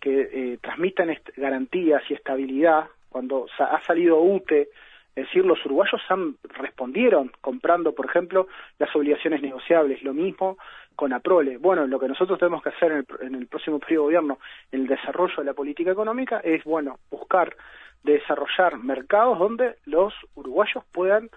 que 0.00 0.14
eh, 0.32 0.58
transmitan 0.62 1.14
garantías 1.36 2.02
y 2.08 2.14
estabilidad, 2.14 2.86
cuando 3.10 3.46
sa- 3.58 3.74
ha 3.76 3.84
salido 3.84 4.20
UTE, 4.22 4.68
es 5.16 5.26
decir, 5.26 5.44
los 5.44 5.64
uruguayos 5.66 6.00
han 6.08 6.36
respondieron 6.42 7.32
comprando, 7.40 7.94
por 7.94 8.06
ejemplo, 8.06 8.46
las 8.78 8.94
obligaciones 8.94 9.42
negociables, 9.42 10.02
lo 10.02 10.14
mismo 10.14 10.56
con 10.94 11.12
APROLE. 11.12 11.56
Bueno, 11.58 11.86
lo 11.86 11.98
que 11.98 12.08
nosotros 12.08 12.38
tenemos 12.38 12.62
que 12.62 12.68
hacer 12.70 12.92
en 12.92 12.98
el, 12.98 13.06
en 13.26 13.34
el 13.34 13.46
próximo 13.48 13.78
periodo 13.80 14.02
de 14.02 14.06
gobierno, 14.06 14.38
en 14.72 14.82
el 14.82 14.86
desarrollo 14.86 15.34
de 15.38 15.44
la 15.44 15.54
política 15.54 15.90
económica, 15.90 16.40
es, 16.44 16.62
bueno, 16.64 16.98
buscar 17.10 17.56
desarrollar 18.02 18.78
mercados 18.78 19.38
donde 19.38 19.76
los 19.86 20.14
uruguayos 20.34 20.84
puedan 20.92 21.28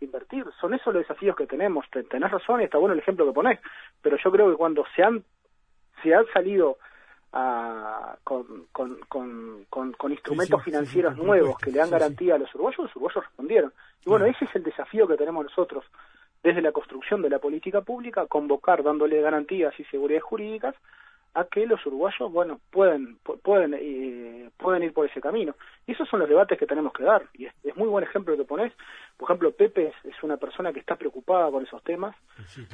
invertir. 0.00 0.44
Son 0.60 0.74
esos 0.74 0.94
los 0.94 1.02
desafíos 1.02 1.36
que 1.36 1.46
tenemos. 1.46 1.88
Te- 1.90 2.04
Tenés 2.04 2.30
razón 2.30 2.60
y 2.60 2.64
está 2.64 2.78
bueno 2.78 2.94
el 2.94 3.00
ejemplo 3.00 3.26
que 3.26 3.32
ponés, 3.32 3.60
pero 4.02 4.16
yo 4.16 4.30
creo 4.30 4.50
que 4.50 4.56
cuando 4.56 4.84
se 4.96 5.02
han, 5.02 5.22
se 6.02 6.14
han 6.14 6.26
salido 6.32 6.78
a- 7.32 8.16
con, 8.24 8.66
con, 8.72 9.64
con, 9.68 10.12
instrumentos 10.12 10.62
financieros 10.62 11.16
nuevos 11.16 11.58
que 11.58 11.70
le 11.70 11.78
dan 11.78 11.90
garantía 11.90 12.34
a 12.36 12.38
los 12.38 12.54
uruguayos, 12.54 12.84
los 12.84 12.96
uruguayos 12.96 13.24
respondieron. 13.24 13.72
Y 14.04 14.08
bueno, 14.08 14.24
Claro. 14.24 14.36
ese 14.36 14.44
es 14.46 14.56
el 14.56 14.62
desafío 14.62 15.06
que 15.06 15.16
tenemos 15.16 15.44
nosotros 15.44 15.84
desde 16.42 16.62
la 16.62 16.72
construcción 16.72 17.20
de 17.22 17.30
la 17.30 17.38
política 17.38 17.80
pública, 17.82 18.26
convocar 18.26 18.82
dándole 18.82 19.20
garantías 19.20 19.78
y 19.78 19.84
seguridades 19.84 20.22
jurídicas 20.22 20.74
a 21.34 21.44
que 21.44 21.66
los 21.66 21.84
uruguayos, 21.84 22.32
bueno, 22.32 22.58
pueden 22.70 23.16
pueden 23.42 23.74
eh, 23.78 24.50
pueden 24.56 24.82
ir 24.82 24.92
por 24.92 25.06
ese 25.06 25.20
camino. 25.20 25.54
Y 25.86 25.92
esos 25.92 26.08
son 26.08 26.20
los 26.20 26.28
debates 26.28 26.58
que 26.58 26.66
tenemos 26.66 26.92
que 26.92 27.04
dar. 27.04 27.22
Y 27.34 27.46
es, 27.46 27.76
muy 27.76 27.86
buen 27.88 28.02
ejemplo 28.04 28.36
que 28.36 28.44
pones. 28.44 28.72
Por 29.16 29.26
ejemplo, 29.28 29.52
Pepe 29.52 29.92
es, 30.04 30.22
una 30.22 30.36
persona 30.36 30.72
que 30.72 30.80
está 30.80 30.96
preocupada 30.96 31.50
por 31.50 31.62
esos 31.62 31.82
temas. 31.84 32.16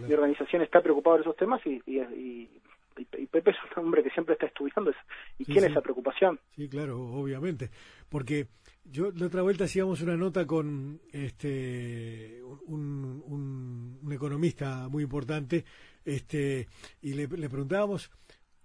Mi 0.06 0.14
organización 0.14 0.62
está 0.62 0.80
preocupada 0.80 1.16
por 1.16 1.20
esos 1.22 1.36
temas 1.36 1.60
y, 1.66 1.82
y, 1.86 2.48
Pepe 2.94 3.50
es 3.50 3.56
un 3.76 3.84
hombre 3.84 4.02
que 4.02 4.10
siempre 4.10 4.34
está 4.34 4.46
estudiando 4.46 4.92
y 5.38 5.44
tiene 5.44 5.66
esa 5.66 5.80
preocupación. 5.80 6.38
Sí, 6.56 6.68
claro, 6.68 7.00
obviamente. 7.02 7.70
Porque 8.08 8.46
yo 8.84 9.10
la 9.12 9.26
otra 9.26 9.42
vuelta 9.42 9.64
hacíamos 9.64 10.00
una 10.02 10.16
nota 10.16 10.46
con 10.46 11.00
este 11.12 12.40
un, 12.66 13.22
un, 13.26 13.98
un 14.02 14.12
economista 14.12 14.88
muy 14.88 15.02
importante 15.02 15.64
este 16.04 16.68
y 17.02 17.14
le, 17.14 17.26
le 17.26 17.48
preguntábamos 17.48 18.10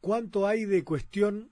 cuánto 0.01 0.45
hay 0.45 0.65
de 0.65 0.83
cuestión 0.83 1.51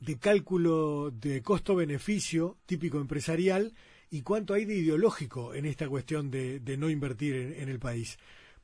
de 0.00 0.18
cálculo 0.18 1.10
de 1.10 1.42
costo-beneficio 1.42 2.56
típico 2.66 2.98
empresarial 2.98 3.72
y 4.10 4.22
cuánto 4.22 4.54
hay 4.54 4.64
de 4.64 4.74
ideológico 4.74 5.54
en 5.54 5.66
esta 5.66 5.88
cuestión 5.88 6.30
de, 6.30 6.60
no 6.78 6.90
invertir 6.90 7.54
en, 7.58 7.68
el 7.68 7.78
país. 7.78 8.18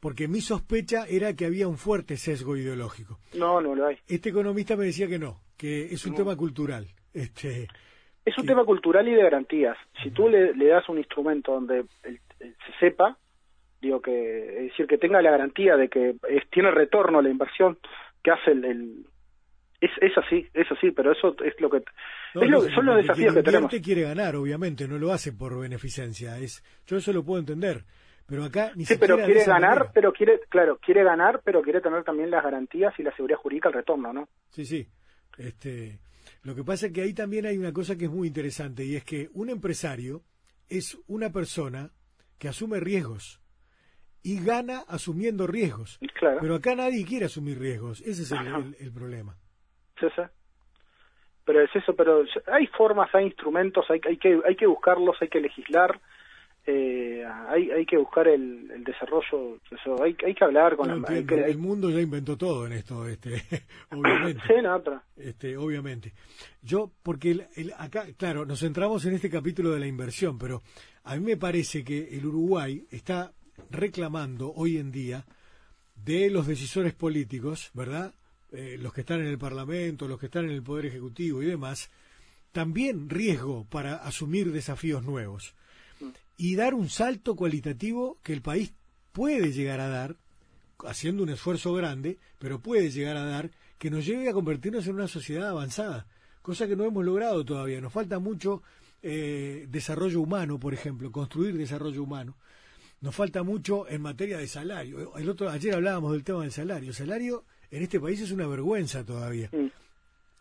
Porque 0.06 0.28
mi 0.28 0.40
sospecha 0.40 1.04
era 1.10 1.34
que 1.34 1.46
había 1.46 1.66
un 1.66 1.78
fuerte 1.78 2.16
sesgo 2.16 2.56
ideológico. 2.56 3.18
No, 3.34 3.60
no 3.60 3.74
lo 3.74 3.88
hay. 3.88 3.96
Este 4.06 4.28
economista 4.28 4.76
me 4.76 4.84
decía 4.84 5.08
que 5.08 5.18
no, 5.18 5.40
que 5.56 5.86
es 5.86 6.06
un 6.06 6.14
tema 6.14 6.36
cultural. 6.36 6.86
Este, 7.12 7.66
es 8.24 8.38
un 8.38 8.46
tema 8.46 8.64
cultural 8.64 9.08
y 9.08 9.14
de 9.14 9.22
garantías. 9.24 9.76
Si 10.04 10.12
tú 10.12 10.28
le, 10.28 10.54
das 10.64 10.88
un 10.88 10.98
instrumento 10.98 11.54
donde 11.54 11.86
se 12.04 12.78
sepa, 12.78 13.18
digo 13.82 14.00
que, 14.00 14.66
es 14.66 14.70
decir, 14.70 14.86
que 14.86 14.96
tenga 14.96 15.20
la 15.20 15.32
garantía 15.32 15.74
de 15.74 15.88
que 15.88 16.14
tiene 16.52 16.70
retorno 16.70 17.20
la 17.20 17.28
inversión 17.28 17.76
que 18.22 18.30
hace 18.30 18.52
el, 18.52 19.06
es, 19.80 19.90
es 20.00 20.16
así, 20.18 20.46
es 20.54 20.70
así, 20.70 20.92
pero 20.92 21.10
eso 21.10 21.34
es 21.44 21.60
lo 21.60 21.68
que, 21.68 21.82
son 22.32 22.86
los 22.86 22.96
desafíos 22.98 23.34
que 23.34 23.42
tenemos. 23.42 23.72
quiere 23.82 24.02
ganar, 24.02 24.36
obviamente, 24.36 24.86
no 24.86 24.98
lo 24.98 25.12
hace 25.12 25.32
por 25.32 25.60
beneficencia. 25.60 26.38
Es, 26.38 26.62
yo 26.86 26.96
eso 26.96 27.12
lo 27.12 27.24
puedo 27.24 27.40
entender, 27.40 27.82
pero 28.26 28.44
acá 28.44 28.72
ni 28.74 28.84
sí, 28.84 28.96
pero 28.98 29.16
quiere 29.16 29.44
ganar, 29.44 29.90
pero 29.94 30.12
quiere, 30.12 30.40
claro, 30.48 30.78
quiere 30.78 31.04
ganar, 31.04 31.40
pero 31.44 31.62
quiere 31.62 31.80
tener 31.80 32.02
también 32.02 32.30
las 32.30 32.42
garantías 32.42 32.92
y 32.98 33.02
la 33.02 33.14
seguridad 33.14 33.38
jurídica 33.38 33.68
al 33.68 33.74
retorno, 33.74 34.12
¿no? 34.12 34.28
Sí, 34.50 34.64
sí. 34.64 34.86
Este, 35.38 36.00
lo 36.42 36.54
que 36.54 36.64
pasa 36.64 36.86
es 36.86 36.92
que 36.92 37.02
ahí 37.02 37.14
también 37.14 37.46
hay 37.46 37.56
una 37.56 37.72
cosa 37.72 37.96
que 37.96 38.06
es 38.06 38.10
muy 38.10 38.28
interesante 38.28 38.84
y 38.84 38.96
es 38.96 39.04
que 39.04 39.28
un 39.34 39.50
empresario 39.50 40.22
es 40.68 40.98
una 41.06 41.30
persona 41.30 41.90
que 42.38 42.48
asume 42.48 42.80
riesgos 42.80 43.40
y 44.22 44.44
gana 44.44 44.80
asumiendo 44.88 45.46
riesgos. 45.46 46.00
Pero 46.40 46.56
acá 46.56 46.74
nadie 46.74 47.04
quiere 47.04 47.26
asumir 47.26 47.60
riesgos. 47.60 48.00
Ese 48.00 48.22
es 48.22 48.32
el, 48.32 48.92
problema. 48.92 49.36
Sí, 50.00 50.06
sí. 50.16 50.22
Pero 51.44 51.62
es 51.62 51.70
eso, 51.76 51.94
pero 51.94 52.24
hay 52.46 52.66
formas, 52.66 53.08
hay 53.14 53.26
instrumentos, 53.26 53.86
hay, 53.88 54.00
hay, 54.04 54.16
que, 54.16 54.40
hay 54.44 54.56
que 54.56 54.66
buscarlos, 54.66 55.16
hay 55.20 55.28
que 55.28 55.40
legislar, 55.40 56.00
eh, 56.68 57.24
hay, 57.48 57.70
hay 57.70 57.86
que 57.86 57.96
buscar 57.96 58.26
el, 58.26 58.82
desarrollo, 58.82 59.58
eso, 59.70 60.02
hay, 60.02 60.16
hay 60.24 60.34
que 60.34 60.44
hablar 60.44 60.74
con 60.74 60.90
el, 60.90 61.58
mundo 61.58 61.90
ya 61.90 62.00
inventó 62.00 62.36
todo 62.36 62.66
en 62.66 62.72
esto, 62.72 63.06
este, 63.06 63.40
obviamente. 63.90 64.42
sí, 64.48 64.54
no, 64.60 64.74
otra. 64.74 65.02
Este, 65.16 65.56
obviamente. 65.56 66.12
Yo, 66.62 66.90
porque 67.04 67.46
acá, 67.78 68.06
claro, 68.16 68.44
nos 68.44 68.58
centramos 68.58 69.04
en 69.06 69.14
este 69.14 69.30
capítulo 69.30 69.70
de 69.70 69.78
la 69.78 69.86
inversión, 69.86 70.38
pero 70.38 70.62
a 71.04 71.14
mí 71.14 71.20
me 71.20 71.36
parece 71.36 71.84
que 71.84 72.16
el 72.16 72.26
Uruguay 72.26 72.84
está 72.90 73.32
reclamando 73.70 74.52
hoy 74.52 74.78
en 74.78 74.90
día 74.90 75.24
de 75.94 76.30
los 76.30 76.48
decisores 76.48 76.94
políticos, 76.94 77.70
¿verdad? 77.74 78.12
Eh, 78.50 78.76
los 78.80 78.92
que 78.92 79.02
están 79.02 79.20
en 79.20 79.28
el 79.28 79.38
Parlamento, 79.38 80.08
los 80.08 80.18
que 80.18 80.26
están 80.26 80.46
en 80.46 80.50
el 80.50 80.64
Poder 80.64 80.86
Ejecutivo 80.86 81.42
y 81.42 81.46
demás, 81.46 81.92
también 82.50 83.08
riesgo 83.08 83.66
para 83.70 83.96
asumir 83.96 84.50
desafíos 84.50 85.04
nuevos 85.04 85.54
y 86.36 86.56
dar 86.56 86.74
un 86.74 86.88
salto 86.88 87.36
cualitativo 87.36 88.18
que 88.22 88.32
el 88.32 88.42
país 88.42 88.74
puede 89.12 89.52
llegar 89.52 89.80
a 89.80 89.88
dar, 89.88 90.16
haciendo 90.84 91.22
un 91.22 91.30
esfuerzo 91.30 91.72
grande, 91.72 92.18
pero 92.38 92.60
puede 92.60 92.90
llegar 92.90 93.16
a 93.16 93.24
dar, 93.24 93.50
que 93.78 93.90
nos 93.90 94.04
lleve 94.04 94.28
a 94.28 94.32
convertirnos 94.32 94.86
en 94.86 94.94
una 94.94 95.08
sociedad 95.08 95.48
avanzada, 95.48 96.06
cosa 96.42 96.66
que 96.66 96.76
no 96.76 96.84
hemos 96.84 97.04
logrado 97.04 97.44
todavía. 97.44 97.80
Nos 97.80 97.92
falta 97.92 98.18
mucho 98.18 98.62
eh, 99.02 99.66
desarrollo 99.68 100.20
humano, 100.20 100.58
por 100.58 100.74
ejemplo, 100.74 101.10
construir 101.10 101.56
desarrollo 101.56 102.02
humano 102.02 102.36
nos 103.00 103.14
falta 103.14 103.42
mucho 103.42 103.88
en 103.88 104.02
materia 104.02 104.38
de 104.38 104.48
salario. 104.48 105.16
El 105.16 105.28
otro 105.28 105.50
ayer 105.50 105.74
hablábamos 105.74 106.12
del 106.12 106.24
tema 106.24 106.42
del 106.42 106.52
salario. 106.52 106.88
El 106.88 106.94
salario 106.94 107.44
en 107.70 107.82
este 107.82 108.00
país 108.00 108.20
es 108.20 108.30
una 108.30 108.46
vergüenza 108.46 109.04
todavía. 109.04 109.50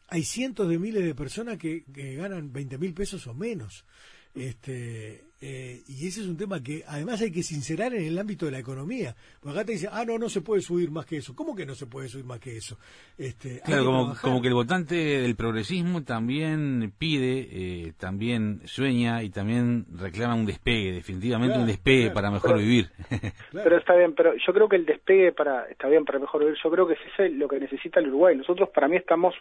Hay 0.07 0.23
cientos 0.23 0.69
de 0.69 0.79
miles 0.79 1.03
de 1.03 1.15
personas 1.15 1.57
que, 1.57 1.83
que 1.83 2.15
ganan 2.15 2.53
20 2.53 2.77
mil 2.77 2.93
pesos 2.93 3.27
o 3.27 3.33
menos. 3.33 3.85
Este, 4.33 5.24
eh, 5.41 5.81
y 5.87 6.07
ese 6.07 6.21
es 6.21 6.27
un 6.27 6.37
tema 6.37 6.63
que 6.63 6.83
además 6.87 7.21
hay 7.21 7.31
que 7.31 7.43
sincerar 7.43 7.93
en 7.93 8.05
el 8.05 8.17
ámbito 8.17 8.45
de 8.45 8.53
la 8.53 8.59
economía. 8.59 9.15
Porque 9.41 9.57
acá 9.57 9.65
te 9.65 9.73
dicen, 9.73 9.89
ah, 9.91 10.05
no, 10.05 10.17
no 10.17 10.29
se 10.29 10.41
puede 10.41 10.61
subir 10.61 10.91
más 10.91 11.05
que 11.05 11.17
eso. 11.17 11.35
¿Cómo 11.35 11.55
que 11.55 11.65
no 11.65 11.75
se 11.75 11.87
puede 11.87 12.07
subir 12.07 12.25
más 12.25 12.39
que 12.39 12.55
eso? 12.55 12.77
Este, 13.17 13.59
claro, 13.59 13.85
como, 13.85 14.15
como, 14.21 14.41
que 14.41 14.47
el 14.47 14.53
votante 14.53 14.95
del 14.95 15.35
progresismo 15.35 16.03
también 16.03 16.93
pide, 16.97 17.47
eh, 17.51 17.93
también 17.99 18.61
sueña 18.65 19.23
y 19.23 19.29
también 19.29 19.85
reclama 19.93 20.35
un 20.35 20.45
despegue, 20.45 20.93
definitivamente 20.93 21.59
un 21.59 21.67
despegue 21.67 22.11
para 22.11 22.31
mejor 22.31 22.57
vivir. 22.57 22.89
Pero 23.51 23.77
está 23.77 23.95
bien, 23.95 24.13
pero 24.15 24.33
yo 24.35 24.53
creo 24.53 24.69
que 24.69 24.75
el 24.77 24.85
despegue 24.85 25.31
para, 25.31 25.65
está 25.65 25.87
bien 25.87 26.05
para 26.05 26.19
mejor 26.19 26.41
vivir, 26.41 26.57
yo 26.63 26.71
creo 26.71 26.87
que 26.87 26.93
es 26.93 27.31
lo 27.33 27.47
que 27.47 27.59
necesita 27.59 27.99
el 27.99 28.07
Uruguay. 28.07 28.35
Nosotros 28.35 28.69
para 28.69 28.87
mí 28.87 28.95
estamos 28.95 29.33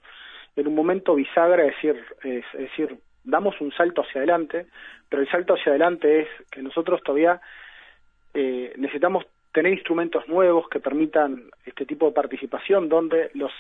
en 0.57 0.67
un 0.67 0.75
momento 0.75 1.15
bisagra, 1.15 1.65
es 1.67 1.75
decir, 1.75 2.05
es 2.23 2.45
decir, 2.59 2.99
damos 3.25 3.61
un 3.61 3.73
salto 3.73 4.03
hacia 4.03 4.21
adelante, 4.21 4.67
pero 5.15 5.23
el 5.23 5.31
salto 5.31 5.55
hacia 5.55 5.71
adelante 5.71 6.23
es 6.23 6.29
que 6.51 6.61
nosotros 6.61 7.01
todavía 7.05 7.41
eh, 8.35 8.73
necesitamos 8.79 9.25
tener 9.53 9.73
instrumentos 9.73 10.27
nuevos 10.27 10.69
que 10.69 10.81
permitan 10.81 11.41
este 11.65 11.87
tipo 11.87 12.07
de 12.07 12.13
participación, 12.13 12.89
donde 12.89 13.31
los, 13.35 13.53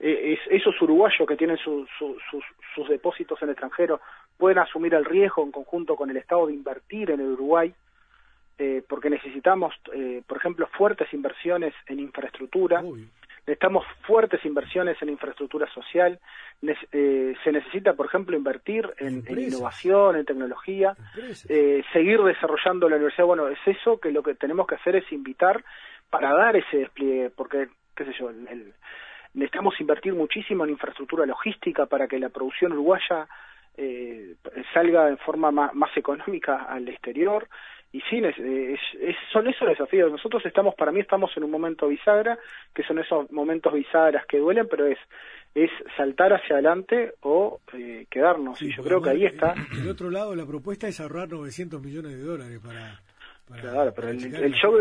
eh, 0.00 0.38
esos 0.48 0.80
uruguayos 0.80 1.28
que 1.28 1.36
tienen 1.36 1.58
sus 1.58 2.88
depósitos 2.88 3.42
en 3.42 3.50
el 3.50 3.52
extranjero 3.52 4.00
pueden 4.38 4.56
asumir 4.56 4.94
el 4.94 5.04
riesgo 5.04 5.44
en 5.44 5.52
conjunto 5.52 5.94
con 5.94 6.08
el 6.08 6.16
Estado 6.16 6.46
de 6.46 6.54
invertir 6.54 7.10
en 7.10 7.20
el 7.20 7.32
Uruguay, 7.32 7.74
eh, 8.56 8.82
porque 8.88 9.10
necesitamos, 9.10 9.74
por 10.26 10.38
ejemplo, 10.38 10.68
fuertes 10.68 11.12
inversiones 11.12 11.74
en 11.86 12.00
infraestructura. 12.00 12.82
Necesitamos 13.46 13.84
fuertes 14.02 14.44
inversiones 14.44 15.00
en 15.00 15.08
infraestructura 15.08 15.70
social. 15.72 16.18
Eh, 16.62 17.34
se 17.44 17.52
necesita, 17.52 17.92
por 17.92 18.06
ejemplo, 18.06 18.36
invertir 18.36 18.92
en, 18.98 19.22
innovación, 19.38 20.16
en 20.16 20.24
tecnología, 20.24 20.96
eh, 21.48 21.84
seguir 21.92 22.20
desarrollando 22.22 22.88
la 22.88 22.96
universidad. 22.96 23.26
Bueno, 23.26 23.46
es 23.46 23.58
eso 23.64 24.00
que 24.00 24.10
lo 24.10 24.24
que 24.24 24.34
tenemos 24.34 24.66
que 24.66 24.74
hacer 24.74 24.96
es 24.96 25.12
invitar 25.12 25.64
para 26.10 26.34
dar 26.34 26.56
ese 26.56 26.78
despliegue, 26.78 27.30
porque, 27.30 27.68
qué 27.94 28.04
sé 28.04 28.12
yo, 28.18 28.32
necesitamos 29.32 29.80
invertir 29.80 30.14
muchísimo 30.14 30.64
en 30.64 30.70
infraestructura 30.70 31.24
logística 31.24 31.86
para 31.86 32.08
que 32.08 32.18
la 32.18 32.30
producción 32.30 32.72
uruguaya 32.72 33.28
eh, 33.76 34.34
salga 34.74 35.06
de 35.06 35.18
forma 35.18 35.52
más 35.52 35.96
económica 35.96 36.64
al 36.64 36.88
exterior 36.88 37.46
y 37.92 38.00
sí, 38.02 38.20
es, 38.22 39.16
son 39.32 39.46
esos 39.48 39.68
desafíos. 39.68 40.10
Nosotros 40.10 40.44
estamos, 40.44 40.74
para 40.74 40.92
mí 40.92 41.00
estamos 41.00 41.34
en 41.36 41.44
un 41.44 41.50
momento 41.50 41.88
bisagra, 41.88 42.38
que 42.74 42.82
son 42.82 42.98
esos 42.98 43.30
momentos 43.30 43.72
bisagras 43.72 44.26
que 44.26 44.38
duelen, 44.38 44.66
pero 44.68 44.86
es 44.86 44.98
es 45.56 45.70
saltar 45.96 46.34
hacia 46.34 46.56
adelante 46.56 47.14
o 47.22 47.60
eh, 47.72 48.06
quedarnos. 48.10 48.60
y 48.60 48.76
yo 48.76 48.82
creo 48.82 49.00
que 49.00 49.10
ahí 49.10 49.24
está. 49.24 49.54
Del 49.74 49.88
otro 49.88 50.10
lado, 50.10 50.34
la 50.34 50.44
propuesta 50.44 50.86
es 50.86 51.00
ahorrar 51.00 51.30
900 51.30 51.82
millones 51.82 52.12
de 52.12 52.22
dólares 52.22 52.60
para... 52.62 53.00
claro, 53.62 53.90
pero 53.96 54.10
el, 54.10 54.52
show, 54.52 54.76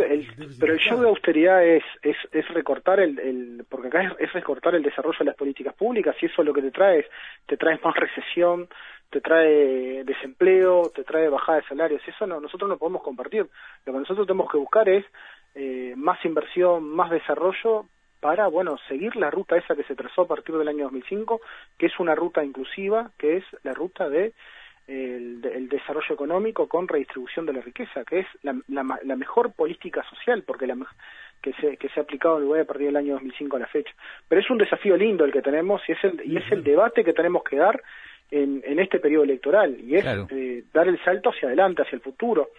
pero 0.60 0.74
el 0.74 0.80
show 0.80 1.00
de 1.00 1.08
austeridad 1.08 1.66
es, 1.66 1.84
es, 2.02 2.18
es 2.30 2.46
recortar 2.50 3.00
el, 3.00 3.18
el 3.20 3.66
porque 3.70 3.88
acá 3.88 4.04
es, 4.04 4.12
es, 4.20 4.34
recortar 4.34 4.76
el 4.76 4.84
desarrollo 4.84 5.18
de 5.20 5.26
las 5.26 5.36
políticas 5.38 5.74
públicas 5.76 6.14
y 6.22 6.26
eso 6.26 6.44
lo 6.44 6.54
que 6.54 6.62
te 6.62 6.72
trae 6.72 7.00
es, 7.00 7.06
te 7.46 7.56
trae 7.56 7.80
más 7.82 7.96
recesión, 7.96 8.68
te 9.16 9.22
trae 9.22 10.04
desempleo, 10.04 10.92
te 10.94 11.06
trae 11.06 11.30
bajada 11.30 11.60
de 11.60 11.68
salarios. 11.68 12.02
Eso 12.06 12.28
no, 12.28 12.42
nosotros 12.42 12.70
no 12.70 12.78
podemos 12.78 13.02
compartir. 13.02 13.48
Lo 13.86 13.94
que 13.94 14.00
nosotros 14.00 14.28
tenemos 14.28 14.52
que 14.52 14.58
buscar 14.58 14.90
es 14.90 15.06
eh, 15.54 15.94
más 15.96 16.18
inversión, 16.26 16.84
más 16.84 17.10
desarrollo 17.10 17.86
para, 18.20 18.48
bueno, 18.48 18.78
seguir 18.90 19.16
la 19.16 19.32
ruta 19.32 19.56
esa 19.56 19.74
que 19.74 19.86
se 19.86 19.96
trazó 19.96 20.24
a 20.24 20.28
partir 20.28 20.58
del 20.58 20.68
año 20.68 20.84
2005, 20.84 21.40
que 21.78 21.86
es 21.86 21.98
una 21.98 22.14
ruta 22.14 22.44
inclusiva, 22.44 23.12
que 23.18 23.38
es 23.38 23.46
la 23.64 23.74
ruta 23.74 24.10
de 24.10 24.34
el, 24.88 25.70
desarrollo 25.70 26.14
económico 26.14 26.68
con 26.68 26.86
redistribución 26.86 27.46
de 27.46 27.54
la 27.54 27.62
riqueza, 27.62 28.04
que 28.04 28.20
es 28.20 28.28
la, 28.44 28.54
la, 28.68 29.16
mejor 29.16 29.54
política 29.54 30.04
social, 30.10 30.44
porque 30.46 30.68
la, 30.68 30.76
que 31.42 31.54
se, 31.54 31.78
que 31.78 31.88
se 31.88 32.02
ha 32.02 32.04
aplicado 32.04 32.36
en 32.36 32.44
Uruguay 32.44 32.62
a 32.64 32.66
partir 32.66 32.88
del 32.88 32.98
año 32.98 33.14
2005 33.14 33.56
a 33.56 33.60
la 33.62 33.68
fecha. 33.68 33.94
Pero 34.28 34.42
es 34.42 34.50
un 34.50 34.58
desafío 34.58 34.98
lindo 34.98 35.24
el 35.24 35.32
que 35.32 35.42
tenemos 35.42 35.82
y 35.88 35.94
es 35.94 36.04
el, 36.04 36.22
y 36.26 36.36
es 36.36 36.52
el 36.52 36.66
debate 36.66 37.06
que 37.06 37.14
tenemos 37.14 37.44
que 37.46 37.56
dar 37.56 37.82
en, 38.32 38.64
en 38.66 38.80
este 38.80 39.00
periodo 39.00 39.24
electoral 39.24 39.78
y 39.80 39.96
es 39.96 40.06
eh, 40.30 40.64
dar 40.74 40.88
el 40.88 41.02
salto 41.04 41.30
hacia 41.30 41.48
adelante, 41.48 41.84
hacia 41.84 41.96
el 41.96 42.02
futuro. 42.02 42.50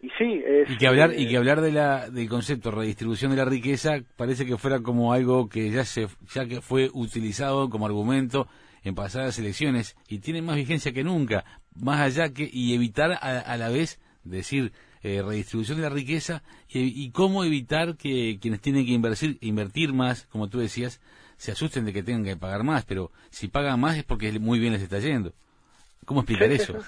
y 0.00 0.08
sí, 0.18 0.42
es, 0.44 0.70
y 0.70 0.76
que 0.76 0.86
hablar 0.86 1.12
y 1.16 1.28
que 1.28 1.36
hablar 1.36 1.60
de 1.60 1.72
la 1.72 2.08
del 2.08 2.28
concepto 2.28 2.70
redistribución 2.70 3.30
de 3.30 3.36
la 3.38 3.44
riqueza 3.44 3.98
parece 4.16 4.46
que 4.46 4.56
fuera 4.56 4.80
como 4.80 5.12
algo 5.12 5.48
que 5.48 5.70
ya 5.70 5.84
se 5.84 6.06
ya 6.34 6.46
que 6.46 6.60
fue 6.60 6.88
utilizado 6.92 7.68
como 7.68 7.86
argumento 7.86 8.48
en 8.84 8.94
pasadas 8.94 9.38
elecciones 9.38 9.96
y 10.08 10.18
tiene 10.18 10.42
más 10.42 10.56
vigencia 10.56 10.92
que 10.92 11.04
nunca, 11.04 11.44
más 11.74 12.00
allá 12.00 12.32
que 12.32 12.48
y 12.50 12.74
evitar 12.74 13.12
a, 13.12 13.56
la 13.56 13.68
vez 13.68 14.00
decir 14.24 14.72
eh, 15.02 15.22
redistribución 15.22 15.78
de 15.78 15.84
la 15.84 15.94
riqueza 15.94 16.42
y, 16.68 17.10
cómo 17.10 17.44
evitar 17.44 17.96
que 17.96 18.38
quienes 18.40 18.60
tienen 18.60 18.86
que 18.86 18.92
invertir 18.92 19.38
invertir 19.40 19.92
más, 19.92 20.26
como 20.26 20.48
tú 20.48 20.58
decías, 20.58 21.00
se 21.42 21.50
asusten 21.50 21.84
de 21.84 21.92
que 21.92 22.04
tengan 22.04 22.24
que 22.24 22.36
pagar 22.36 22.62
más, 22.62 22.84
pero 22.84 23.10
si 23.30 23.48
pagan 23.48 23.80
más 23.80 23.96
es 23.96 24.04
porque 24.04 24.30
muy 24.38 24.60
bien 24.60 24.74
les 24.74 24.82
está 24.82 25.00
yendo. 25.00 25.32
¿Cómo 26.06 26.20
explicar 26.20 26.48
eso? 26.52 26.74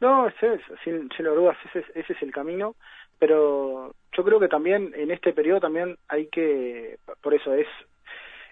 No, 0.00 0.26
es, 0.26 0.34
sin, 0.82 1.08
sin 1.16 1.24
dudas, 1.24 1.56
ese, 1.66 1.86
ese 1.94 2.12
es 2.12 2.22
el 2.22 2.32
camino, 2.32 2.74
pero 3.18 3.94
yo 4.12 4.24
creo 4.24 4.40
que 4.40 4.48
también 4.48 4.92
en 4.94 5.12
este 5.12 5.32
periodo 5.32 5.60
también 5.60 5.96
hay 6.08 6.26
que, 6.26 6.98
por 7.22 7.32
eso 7.32 7.54
es 7.54 7.68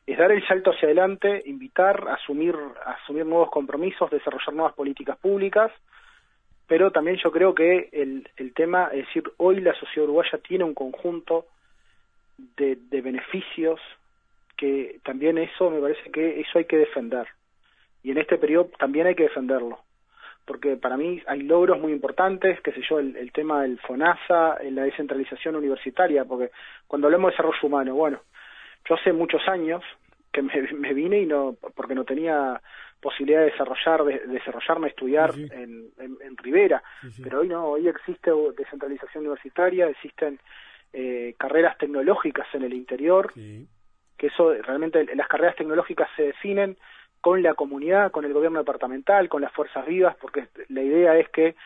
es 0.07 0.17
dar 0.17 0.31
el 0.31 0.47
salto 0.47 0.71
hacia 0.71 0.87
adelante, 0.87 1.43
invitar 1.45 2.09
asumir, 2.09 2.57
asumir 2.87 3.27
nuevos 3.27 3.51
compromisos, 3.51 4.09
desarrollar 4.09 4.55
nuevas 4.55 4.75
políticas 4.75 5.19
públicas, 5.19 5.71
pero 6.67 6.93
también 6.93 7.19
yo 7.23 7.31
creo 7.33 7.55
que 7.55 7.91
el, 7.93 8.31
el 8.37 8.55
tema, 8.55 8.88
es 8.93 9.07
decir, 9.07 9.25
hoy 9.37 9.61
la 9.61 9.75
sociedad 9.75 10.05
uruguaya 10.05 10.38
tiene 10.38 10.65
un 10.65 10.75
conjunto 10.75 11.47
de, 12.57 12.77
de 12.77 13.01
beneficios 13.03 13.81
que 14.62 15.01
también 15.03 15.38
eso 15.38 15.72
me 15.72 15.81
parece 15.81 16.09
que 16.12 16.38
eso 16.40 16.57
hay 16.57 16.66
que 16.66 16.77
defender. 16.77 17.27
Y 18.05 18.12
en 18.12 18.18
este 18.18 18.38
periodo 18.38 18.70
también 18.79 19.09
hay 19.09 19.16
que 19.16 19.25
defenderlo. 19.25 19.81
Porque 20.44 20.77
para 20.77 20.96
mí 20.96 21.20
hay 21.27 21.42
logros 21.42 21.81
muy 21.81 21.90
importantes, 21.90 22.61
qué 22.61 22.70
sé 22.70 22.81
yo, 22.88 23.01
el, 23.01 23.33
tema 23.33 23.62
del 23.62 23.81
FONASA, 23.81 24.59
la 24.70 24.85
descentralización 24.85 25.57
universitaria, 25.57 26.25
porque 26.25 26.53
cuando 26.87 27.09
hablamos 27.09 27.31
de 27.31 27.33
desarrollo 27.33 27.59
humano, 27.64 27.94
bueno, 27.96 28.20
yo 28.88 28.94
hace 28.94 29.12
muchos 29.12 29.42
años 29.48 29.83
que 30.33 30.42
me, 30.42 30.53
vine 30.94 31.22
y 31.22 31.27
no, 31.27 31.57
porque 31.75 31.96
no 31.96 32.05
tenía 32.05 32.61
posibilidad 33.01 33.40
de 33.40 33.51
desarrollar, 33.51 34.05
de, 34.05 34.18
desarrollarme, 34.29 34.88
estudiar 34.88 35.33
En, 35.35 35.90
en, 35.98 36.37
Rivera, 36.37 36.83
pero 37.22 37.40
hoy 37.40 37.48
no, 37.48 37.66
hoy 37.66 37.88
existe 37.88 38.31
descentralización 38.57 39.25
universitaria, 39.25 39.88
existen 39.88 40.38
eh, 40.92 41.35
carreras 41.38 41.79
tecnológicas 41.79 42.46
en 42.55 42.62
el 42.62 42.75
interior, 42.75 43.33
que 44.23 44.29
eso 44.29 44.55
realmente 44.55 45.05
las 45.17 45.27
carreras 45.27 45.57
tecnológicas 45.57 46.09
se 46.15 46.23
definen 46.23 46.77
con 47.21 47.43
la 47.43 47.55
comunidad, 47.55 48.13
con 48.13 48.25
el 48.25 48.33
gobierno 48.33 48.61
departamental, 48.61 49.29
con 49.29 49.43
las 49.43 49.51
fuerzas 49.51 49.85
vivas, 49.85 50.15
porque 50.21 50.47
la 50.69 50.81
idea 50.81 51.19
es 51.19 51.29
que 51.31 51.57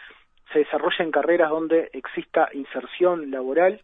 se 0.55 0.61
desarrollen 0.61 1.11
carreras 1.11 1.51
donde 1.51 1.91
exista 1.93 2.49
inserción 2.55 3.31
laboral. 3.31 3.83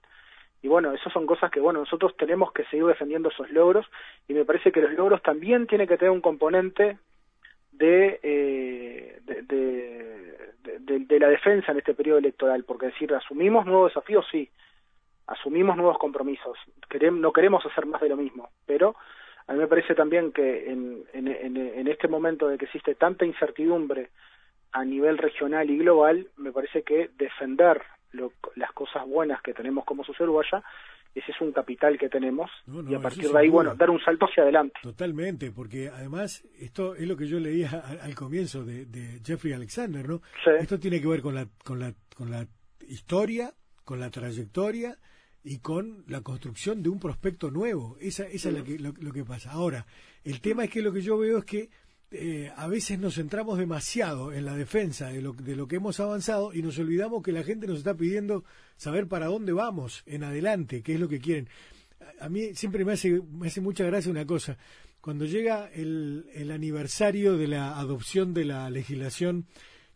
Y 0.62 0.68
bueno, 0.68 0.94
esas 0.94 1.12
son 1.12 1.26
cosas 1.26 1.50
que 1.50 1.60
bueno, 1.60 1.80
nosotros 1.80 2.16
tenemos 2.16 2.50
que 2.52 2.64
seguir 2.64 2.86
defendiendo 2.86 3.28
esos 3.28 3.50
logros. 3.50 3.84
Y 4.26 4.32
me 4.32 4.46
parece 4.46 4.72
que 4.72 4.80
los 4.80 4.92
logros 4.94 5.20
también 5.20 5.66
tienen 5.66 5.86
que 5.86 5.98
tener 5.98 6.12
un 6.12 6.22
componente 6.22 6.96
de, 7.72 8.20
eh, 8.22 9.20
de, 9.26 10.98
de, 10.98 11.20
la 11.20 11.28
defensa 11.28 11.72
en 11.72 11.78
este 11.78 11.92
periodo 11.92 12.20
electoral, 12.20 12.64
porque 12.64 12.86
decir, 12.86 13.12
asumimos 13.12 13.66
nuevos 13.66 13.90
desafíos, 13.90 14.26
sí, 14.30 14.48
asumimos 15.26 15.76
nuevos 15.76 15.98
compromisos, 15.98 16.58
queremos, 16.88 17.20
no 17.20 17.32
queremos 17.32 17.64
hacer 17.64 17.86
más 17.86 18.00
de 18.00 18.08
lo 18.08 18.16
mismo, 18.16 18.50
pero 18.66 18.94
a 19.46 19.52
mí 19.52 19.58
me 19.58 19.66
parece 19.66 19.94
también 19.94 20.32
que 20.32 20.70
en, 20.70 21.04
en, 21.12 21.88
este 21.88 22.08
momento 22.08 22.48
de 22.48 22.58
que 22.58 22.66
existe 22.66 22.94
tanta 22.94 23.24
incertidumbre 23.24 24.10
a 24.72 24.84
nivel 24.84 25.18
regional 25.18 25.68
y 25.68 25.78
global, 25.78 26.28
me 26.36 26.52
parece 26.52 26.82
que 26.82 27.10
defender 27.16 27.82
las 28.56 28.72
cosas 28.72 29.06
buenas 29.06 29.42
que 29.42 29.54
tenemos 29.54 29.84
como 29.84 30.04
sociedad 30.04 30.28
uruguaya, 30.28 30.62
ese 31.14 31.30
es 31.30 31.40
un 31.40 31.52
capital 31.52 31.98
que 31.98 32.08
tenemos 32.08 32.50
y 32.88 32.94
a 32.94 33.00
partir 33.00 33.30
de 33.30 33.38
ahí, 33.38 33.48
bueno, 33.48 33.74
dar 33.74 33.90
un 33.90 34.00
salto 34.00 34.26
hacia 34.26 34.44
adelante. 34.44 34.80
Totalmente, 34.82 35.50
porque 35.50 35.88
además 35.88 36.42
esto 36.58 36.94
es 36.94 37.06
lo 37.06 37.16
que 37.16 37.26
yo 37.26 37.38
leía 37.38 37.82
al 38.02 38.14
comienzo 38.14 38.64
de, 38.64 39.20
Jeffrey 39.24 39.52
Alexander, 39.52 40.08
¿no? 40.08 40.22
Esto 40.58 40.78
tiene 40.78 41.00
que 41.00 41.08
ver 41.08 41.20
con 41.20 41.34
la, 41.34 41.46
con 41.64 41.78
la, 41.78 41.92
con 42.16 42.30
la 42.30 42.46
historia, 42.88 43.52
con 43.84 44.00
la 44.00 44.10
trayectoria 44.10 44.96
y 45.44 45.58
con 45.58 46.04
la 46.06 46.20
construcción 46.20 46.82
de 46.82 46.88
un 46.88 46.98
prospecto 46.98 47.50
nuevo. 47.50 47.96
Esa, 48.00 48.24
esa 48.24 48.50
es 48.50 48.80
lo 48.80 49.12
que, 49.12 49.24
pasa. 49.24 49.50
Ahora, 49.52 49.86
el 50.24 50.40
tema 50.40 50.64
es 50.64 50.70
que 50.70 50.82
lo 50.82 50.92
que 50.92 51.02
yo 51.02 51.18
veo 51.18 51.38
es 51.38 51.44
que 51.44 51.70
eh, 52.10 52.52
a 52.54 52.68
veces 52.68 52.98
nos 52.98 53.14
centramos 53.14 53.58
demasiado 53.58 54.32
en 54.32 54.44
la 54.44 54.56
defensa 54.56 55.08
de 55.08 55.22
lo, 55.22 55.32
de 55.32 55.56
lo 55.56 55.66
que 55.66 55.76
hemos 55.76 55.98
avanzado 55.98 56.52
y 56.52 56.62
nos 56.62 56.78
olvidamos 56.78 57.22
que 57.22 57.32
la 57.32 57.42
gente 57.42 57.66
nos 57.66 57.78
está 57.78 57.94
pidiendo 57.94 58.44
saber 58.76 59.08
para 59.08 59.26
dónde 59.26 59.52
vamos 59.52 60.02
en 60.06 60.22
adelante, 60.22 60.82
qué 60.82 60.94
es 60.94 61.00
lo 61.00 61.08
que 61.08 61.20
quieren. 61.20 61.48
A, 62.20 62.28
mí 62.28 62.54
siempre 62.54 62.84
me 62.84 62.92
hace, 62.92 63.20
me 63.20 63.48
hace 63.48 63.60
mucha 63.60 63.84
gracia 63.84 64.10
una 64.10 64.26
cosa. 64.26 64.58
Cuando 65.00 65.24
llega 65.24 65.68
el, 65.72 66.26
el 66.34 66.52
aniversario 66.52 67.36
de 67.36 67.48
la 67.48 67.78
adopción 67.78 68.34
de 68.34 68.44
la 68.44 68.70
legislación 68.70 69.46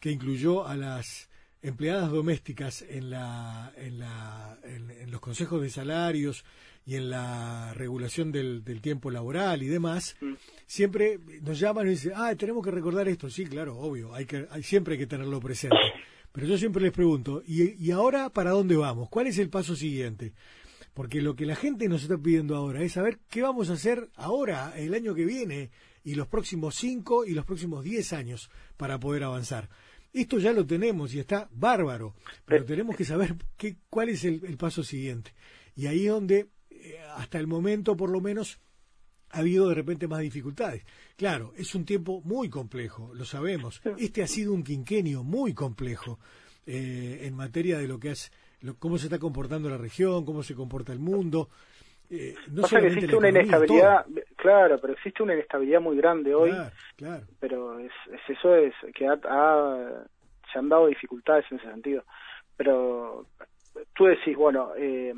que 0.00 0.10
incluyó 0.10 0.66
a 0.66 0.76
las 0.76 1.28
empleadas 1.68 2.10
domésticas 2.10 2.82
en, 2.88 3.10
la, 3.10 3.72
en, 3.76 3.98
la, 3.98 4.58
en, 4.64 5.10
los 5.10 5.20
consejos 5.20 5.60
de 5.60 5.70
salarios 5.70 6.44
y 6.86 6.94
en 6.94 7.10
la 7.10 7.74
regulación 7.74 8.30
del, 8.30 8.62
del 8.64 8.80
tiempo 8.80 9.10
laboral 9.10 9.62
y 9.62 9.66
demás, 9.66 10.16
mm. 10.20 10.34
siempre 10.66 11.18
nos 11.42 11.58
llaman 11.58 11.86
y 11.86 11.90
dicen, 11.90 12.12
ah, 12.14 12.34
tenemos 12.36 12.64
que 12.64 12.70
recordar 12.70 13.08
esto. 13.08 13.28
Sí, 13.28 13.46
claro, 13.46 13.76
obvio, 13.78 14.14
hay 14.14 14.26
que, 14.26 14.46
hay, 14.50 14.62
siempre 14.62 14.94
hay 14.94 14.98
que 14.98 15.06
tenerlo 15.06 15.40
presente. 15.40 15.76
Pero 16.32 16.46
yo 16.46 16.58
siempre 16.58 16.82
les 16.82 16.92
pregunto, 16.92 17.42
¿y, 17.46 17.82
¿y 17.84 17.90
ahora 17.90 18.30
para 18.30 18.50
dónde 18.50 18.76
vamos? 18.76 19.08
¿Cuál 19.08 19.26
es 19.26 19.38
el 19.38 19.48
paso 19.48 19.74
siguiente? 19.74 20.34
Porque 20.94 21.20
lo 21.20 21.34
que 21.34 21.46
la 21.46 21.56
gente 21.56 21.88
nos 21.88 22.02
está 22.02 22.16
pidiendo 22.16 22.54
ahora 22.56 22.82
es 22.82 22.92
saber 22.92 23.18
qué 23.28 23.42
vamos 23.42 23.70
a 23.70 23.74
hacer 23.74 24.08
ahora, 24.14 24.72
el 24.76 24.94
año 24.94 25.14
que 25.14 25.24
viene, 25.24 25.70
y 26.04 26.14
los 26.14 26.28
próximos 26.28 26.76
cinco 26.76 27.24
y 27.24 27.34
los 27.34 27.44
próximos 27.44 27.82
diez 27.82 28.12
años 28.12 28.50
para 28.76 29.00
poder 29.00 29.24
avanzar. 29.24 29.68
Esto 30.12 30.38
ya 30.38 30.52
lo 30.52 30.66
tenemos 30.66 31.14
y 31.14 31.18
está 31.18 31.48
bárbaro, 31.52 32.14
pero 32.44 32.64
tenemos 32.64 32.96
que 32.96 33.04
saber 33.04 33.34
qué, 33.56 33.76
cuál 33.90 34.08
es 34.08 34.24
el, 34.24 34.56
paso 34.56 34.82
siguiente. 34.82 35.34
Y 35.74 35.86
ahí 35.86 36.06
es 36.06 36.12
donde, 36.12 36.48
eh, 36.70 36.98
hasta 37.16 37.38
el 37.38 37.46
momento 37.46 37.96
por 37.96 38.10
lo 38.10 38.20
menos, 38.20 38.58
ha 39.30 39.40
habido 39.40 39.68
de 39.68 39.74
repente 39.74 40.08
más 40.08 40.20
dificultades. 40.20 40.84
Claro, 41.16 41.52
es 41.56 41.74
un 41.74 41.84
tiempo 41.84 42.22
muy 42.24 42.48
complejo, 42.48 43.12
lo 43.14 43.24
sabemos. 43.24 43.82
Este 43.98 44.22
ha 44.22 44.26
sido 44.26 44.52
un 44.52 44.62
quinquenio 44.62 45.22
muy 45.22 45.52
complejo 45.52 46.18
eh, 46.64 47.20
en 47.22 47.34
materia 47.34 47.78
de 47.78 47.86
lo 47.86 47.98
que 47.98 48.12
es, 48.12 48.32
cómo 48.78 48.98
se 48.98 49.06
está 49.06 49.18
comportando 49.18 49.68
la 49.68 49.76
región, 49.76 50.24
cómo 50.24 50.42
se 50.42 50.54
comporta 50.54 50.92
el 50.92 50.98
mundo. 50.98 51.50
Eh, 52.08 52.34
no 52.50 52.62
Pasa 52.62 52.80
que 52.80 52.86
existe 52.86 53.16
una 53.16 53.28
inestabilidad, 53.28 54.06
claro, 54.46 54.78
pero 54.80 54.92
existe 54.92 55.22
una 55.22 55.34
inestabilidad 55.34 55.80
muy 55.80 55.96
grande 55.96 56.34
hoy. 56.34 56.52
Claro, 56.96 57.24
Pero 57.40 57.78
es, 57.80 57.92
eso 58.28 58.54
es 58.54 58.74
que 58.94 59.08
se 60.52 60.58
han 60.58 60.68
dado 60.68 60.86
dificultades 60.86 61.44
en 61.50 61.58
ese 61.58 61.70
sentido. 61.70 62.04
Pero 62.56 63.26
tú 63.94 64.04
decís, 64.04 64.36
bueno, 64.36 64.72
eh, 64.76 65.12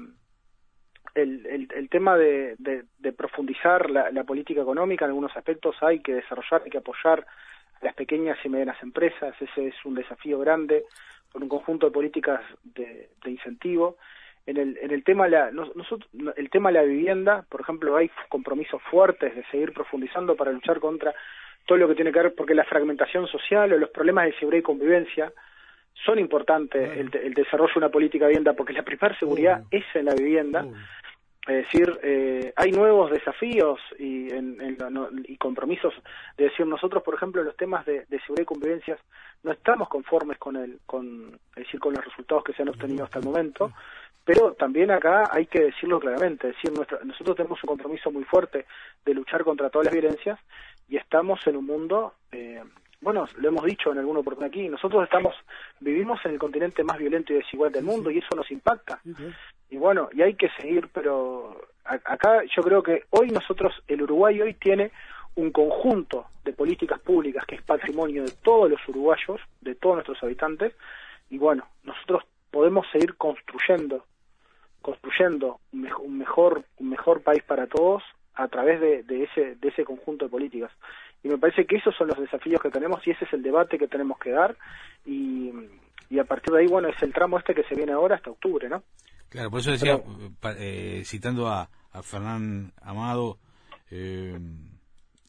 el, 1.14 1.47
el, 1.47 1.69
el, 1.75 1.88
tema 1.88 2.17
de, 2.17 2.57
de, 2.59 3.12
profundizar 3.12 3.91
la, 3.91 4.11
la, 4.11 4.25
política 4.25 4.62
económica 4.62 5.05
en 5.05 5.11
algunos 5.11 5.37
aspectos 5.37 5.77
hay 5.81 6.01
que 6.01 6.14
desarrollar, 6.14 6.62
hay 6.64 6.71
que 6.71 6.79
apoyar 6.79 7.27
a 7.81 7.85
las 7.85 7.95
pequeñas 7.95 8.38
y 8.45 8.49
medianas 8.49 8.83
empresas, 8.83 9.35
ese 9.41 9.69
es 9.69 9.75
un 9.85 9.95
desafío 9.95 10.38
grande, 10.38 10.85
con 11.31 11.43
un 11.43 11.49
conjunto 11.49 11.87
de 11.87 11.93
políticas 11.93 12.41
de, 12.62 13.11
de 13.23 13.31
incentivo 13.31 13.97
en 14.48 14.56
el, 14.56 14.78
en 14.80 14.90
el 14.92 15.04
tema 15.04 15.28
la, 15.28 15.50
nosotros, 15.50 16.08
el 16.37 16.48
tema 16.48 16.70
de 16.70 16.78
la 16.78 16.82
vivienda, 16.82 17.44
por 17.50 17.61
ejemplo, 17.61 17.96
hay 17.96 18.11
compromisos 18.30 18.80
fuertes 18.90 19.37
de 19.37 19.44
seguir 19.50 19.74
profundizando 19.74 20.37
para 20.37 20.52
luchar 20.52 20.80
contra 20.80 21.14
todo 21.66 21.76
lo 21.76 21.87
que 21.87 21.94
tiene 21.94 22.11
que 22.12 22.20
ver, 22.20 22.34
porque 22.34 22.54
la 22.54 22.64
fragmentación 22.64 23.26
social 23.26 23.70
o 23.70 23.76
los 23.76 23.90
problemas 23.90 24.24
de 24.24 24.38
seguridad 24.38 24.61
y 24.61 24.62
convivencia 24.62 25.32
son 26.06 26.18
importantes 26.18 26.96
el, 26.96 27.14
el, 27.14 27.34
desarrollo 27.34 27.74
de 27.74 27.78
una 27.78 27.88
política 27.90 28.24
de 28.24 28.30
vivienda, 28.30 28.54
porque 28.54 28.72
la 28.72 28.84
primera 28.84 29.18
seguridad 29.18 29.64
es 29.70 29.84
en 29.94 30.06
la 30.06 30.14
vivienda. 30.14 30.64
Es 31.46 31.64
decir, 31.64 31.98
eh, 32.02 32.52
hay 32.56 32.72
nuevos 32.72 33.11
desafíos 33.11 33.80
y, 33.98 34.30
en, 34.32 34.76
y 35.26 35.37
compromisos 35.37 35.94
de 36.37 36.44
decir 36.44 36.66
nosotros, 36.66 37.02
por 37.02 37.14
ejemplo, 37.14 37.40
en 37.40 37.46
los 37.48 37.56
temas 37.56 37.84
de, 37.84 38.06
de, 38.06 38.20
seguridad 38.20 38.42
y 38.42 38.44
convivencia 38.44 38.98
no 39.42 39.52
estamos 39.52 39.88
conformes 39.88 40.37
con 40.38 40.56
el, 40.56 40.78
con, 40.84 41.38
decir, 41.56 41.80
con 41.80 41.94
los 41.94 42.04
resultados 42.04 42.44
que 42.44 42.52
se 42.52 42.62
han 42.62 42.68
obtenido 42.68 43.04
hasta 43.04 43.18
el 43.18 43.24
momento, 43.24 43.72
pero 44.29 44.53
también 44.53 44.91
acá 44.91 45.31
hay 45.33 45.47
que 45.47 45.59
decirlo 45.59 45.99
claramente, 45.99 46.49
decir 46.49 46.71
nosotros 46.71 47.35
tenemos 47.35 47.64
un 47.64 47.69
compromiso 47.69 48.11
muy 48.11 48.25
fuerte 48.25 48.67
de 49.03 49.14
luchar 49.14 49.43
contra 49.43 49.71
todas 49.71 49.87
las 49.87 49.95
violencias 49.95 50.38
y 50.87 50.99
estamos 50.99 51.41
en 51.47 51.57
un 51.57 51.64
mundo 51.64 52.12
eh, 52.31 52.62
bueno, 53.01 53.25
lo 53.37 53.49
hemos 53.49 53.64
dicho 53.64 53.91
en 53.91 53.97
alguna 53.97 54.21
oportunidad 54.21 54.51
aquí, 54.51 54.69
nosotros 54.69 55.05
estamos, 55.05 55.35
vivimos 55.81 56.21
en 56.27 56.33
el 56.33 56.38
continente 56.38 56.85
más 56.85 56.99
violento 56.99 57.33
y 57.33 57.37
desigual 57.37 57.73
del 57.73 57.85
mundo 57.85 58.11
y 58.11 58.19
eso 58.19 58.37
nos 58.37 58.51
impacta. 58.51 59.01
Y 59.71 59.79
bueno, 59.79 60.11
y 60.12 60.21
hay 60.21 60.35
que 60.35 60.51
seguir, 60.61 60.91
pero 60.93 61.59
acá 61.85 62.43
yo 62.55 62.62
creo 62.62 62.83
que 62.83 63.05
hoy 63.11 63.29
nosotros, 63.29 63.73
el 63.87 64.03
Uruguay 64.03 64.43
hoy 64.43 64.55
tiene 64.55 64.91
un 65.37 65.53
conjunto 65.53 66.27
de 66.45 66.53
políticas 66.53 67.01
públicas 67.01 67.47
que 67.47 67.55
es 67.55 67.62
patrimonio 67.62 68.25
de 68.25 68.33
todos 68.43 68.69
los 68.69 68.81
uruguayos, 68.88 69.41
de 69.62 69.75
todos 69.75 69.95
nuestros 69.95 70.23
habitantes, 70.23 70.75
y 71.31 71.38
bueno, 71.38 71.67
nosotros 71.85 72.25
podemos 72.51 72.87
seguir 72.93 73.14
construyendo, 73.14 74.05
construyendo 74.88 75.61
un, 75.72 76.16
mejor, 76.16 76.64
un 76.79 76.88
mejor 76.88 77.22
país 77.22 77.42
para 77.42 77.66
todos 77.66 78.03
a 78.35 78.48
través 78.48 78.81
de, 78.81 79.03
de, 79.03 79.24
ese, 79.24 79.57
de 79.57 79.68
ese 79.68 79.85
conjunto 79.85 80.24
de 80.24 80.31
políticas. 80.31 80.70
Y 81.22 81.29
me 81.29 81.37
parece 81.37 81.66
que 81.66 81.77
esos 81.77 81.94
son 81.94 82.09
los 82.09 82.18
desafíos 82.18 82.59
que 82.62 82.70
tenemos 82.70 83.07
y 83.07 83.11
ese 83.11 83.27
es 83.27 83.33
el 83.35 83.42
debate 83.42 83.77
que 83.77 83.87
tenemos 83.87 84.18
que 84.18 84.31
dar 84.31 84.57
y, 85.05 85.53
y 86.09 86.18
a 86.18 86.24
partir 86.24 86.55
de 86.55 86.61
ahí, 86.61 86.66
bueno, 86.68 86.88
es 86.88 87.03
el 87.03 87.12
tramo 87.12 87.38
este 87.38 87.55
que 87.55 87.64
se 87.64 87.74
viene 87.74 87.92
ahora 87.92 88.16
hasta 88.16 88.31
octubre, 88.31 88.66
¿no? 88.66 88.83
Claro, 89.29 89.51
por 89.51 89.61
eso 89.61 89.72
decía, 89.72 90.01
eh, 90.57 91.03
citando 91.05 91.48
a, 91.48 91.68
a 91.92 92.03
Fernán 92.03 92.72
Amado, 92.81 93.37
eh, 93.90 94.38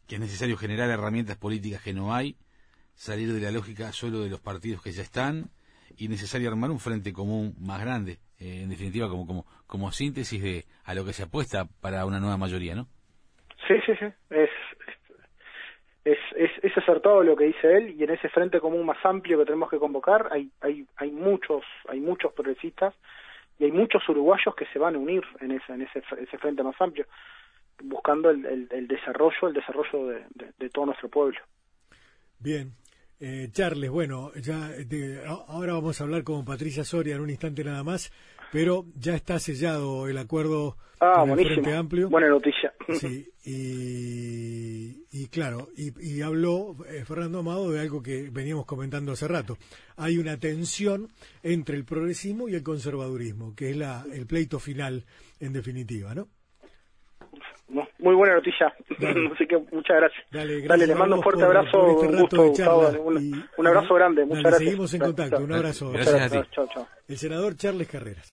que 0.08 0.16
es 0.16 0.22
necesario 0.22 0.56
generar 0.56 0.90
herramientas 0.90 1.36
políticas 1.36 1.82
que 1.82 1.94
no 1.94 2.14
hay, 2.14 2.38
salir 2.96 3.34
de 3.34 3.42
la 3.42 3.52
lógica 3.52 3.92
solo 3.92 4.22
de 4.22 4.30
los 4.30 4.40
partidos 4.40 4.82
que 4.82 4.94
ya 4.94 5.04
están 5.04 5.50
y 5.98 6.08
necesario 6.08 6.48
armar 6.48 6.72
un 6.72 6.80
frente 6.80 7.12
común 7.12 7.56
más 7.60 7.82
grande, 7.82 8.20
eh, 8.40 8.62
en 8.64 8.70
definitiva 8.70 9.10
como, 9.10 9.28
como, 9.28 9.46
como 9.68 9.92
síntesis 9.92 10.42
de 10.42 10.66
a 10.86 10.94
lo 10.94 11.06
que 11.06 11.14
se 11.14 11.24
apuesta 11.24 11.66
para 11.82 12.06
una 12.06 12.20
nueva 12.20 12.38
mayoría, 12.38 12.76
¿no? 12.76 12.88
Sí, 13.68 13.76
sí, 13.86 13.94
sí, 14.00 14.06
es, 14.30 14.50
es, 16.06 16.18
es, 16.36 16.52
es 16.64 16.78
acertado 16.78 17.24
lo 17.24 17.36
que 17.36 17.46
dice 17.46 17.78
él 17.78 17.96
y 18.00 18.04
en 18.04 18.12
ese 18.12 18.30
frente 18.30 18.60
común 18.60 18.86
más 18.86 18.98
amplio 19.04 19.38
que 19.38 19.46
tenemos 19.46 19.70
que 19.70 19.78
convocar 19.78 20.30
hay, 20.32 20.50
hay, 20.62 20.86
hay 20.96 21.12
muchos, 21.12 21.64
hay 21.88 22.00
muchos 22.00 22.34
progresistas 22.34 22.96
y 23.60 23.66
hay 23.66 23.72
muchos 23.72 24.08
uruguayos 24.08 24.56
que 24.56 24.66
se 24.68 24.80
van 24.80 24.96
a 24.96 24.98
unir 24.98 25.24
en 25.42 25.52
ese, 25.52 25.74
en 25.74 25.82
ese, 25.82 26.02
ese 26.18 26.38
frente 26.38 26.64
más 26.64 26.80
amplio, 26.80 27.06
buscando 27.84 28.30
el, 28.30 28.68
el, 28.72 28.88
desarrollo, 28.88 29.50
el 29.50 29.54
desarrollo 29.54 30.08
de, 30.08 30.26
de, 30.58 30.70
todo 30.70 30.88
nuestro 30.88 31.10
pueblo. 31.10 31.40
Bien. 32.40 32.72
Eh, 33.20 33.50
Charles, 33.52 33.90
bueno, 33.90 34.32
ya 34.36 34.70
ahora 35.50 35.74
vamos 35.74 36.00
a 36.00 36.06
hablar 36.06 36.24
con 36.24 36.46
Patricia 36.46 36.86
Soria 36.86 37.16
en 37.16 37.22
un 37.22 37.30
instante 37.30 37.66
nada 37.66 37.84
más, 37.84 38.14
pero 38.52 38.86
ya 38.96 39.16
está 39.16 39.40
sellado 39.40 40.08
el 40.08 40.18
acuerdo 40.18 40.78
ah, 41.00 41.26
con 41.28 41.38
el 41.38 41.46
Frente 41.46 41.74
Amplio. 41.74 42.10
Buena 42.10 42.30
noticia. 42.30 42.74
Sí, 42.90 43.28
y, 45.12 45.28
claro, 45.28 45.70
y, 45.76 46.22
habló 46.22 46.76
eh, 46.88 47.04
Fernando 47.06 47.40
Amado 47.40 47.72
de 47.72 47.80
algo 47.82 48.02
que 48.02 48.30
veníamos 48.32 48.66
comentando 48.66 49.12
hace 49.12 49.28
rato. 49.28 49.58
Hay 49.98 50.18
una 50.18 50.38
tensión 50.38 51.10
entre 51.44 51.76
el 51.76 51.86
progresismo 51.86 52.48
y 52.48 52.56
el 52.56 52.64
conservadurismo, 52.64 53.56
que 53.56 53.72
es 53.72 53.78
la, 53.78 54.06
el 54.14 54.26
pleito 54.28 54.60
final 54.60 55.06
en 55.40 55.54
definitiva, 55.54 56.14
¿no? 56.14 56.28
Muy 58.00 58.16
buena 58.16 58.36
noticia, 58.36 58.74
así 59.34 59.46
que 59.46 59.58
muchas 59.72 59.98
gracias. 59.98 60.26
Dale, 60.32 60.88
le 60.88 60.96
mando 60.96 61.18
un 61.18 61.22
fuerte 61.22 61.44
abrazo, 61.44 61.92
este 61.92 62.08
un 62.08 62.20
gusto, 62.20 62.42
un, 63.58 63.68
abrazo 63.68 63.94
grande, 63.94 64.26
muchas 64.26 64.44
gracias. 64.44 64.64
Seguimos 64.64 64.94
en 64.94 65.00
contacto, 65.02 65.44
un 65.44 65.54
abrazo. 65.54 65.92
Gracias, 65.92 66.48
El 67.08 67.18
senador 67.18 67.56
Charles 67.58 67.88
Carreras. 67.88 68.28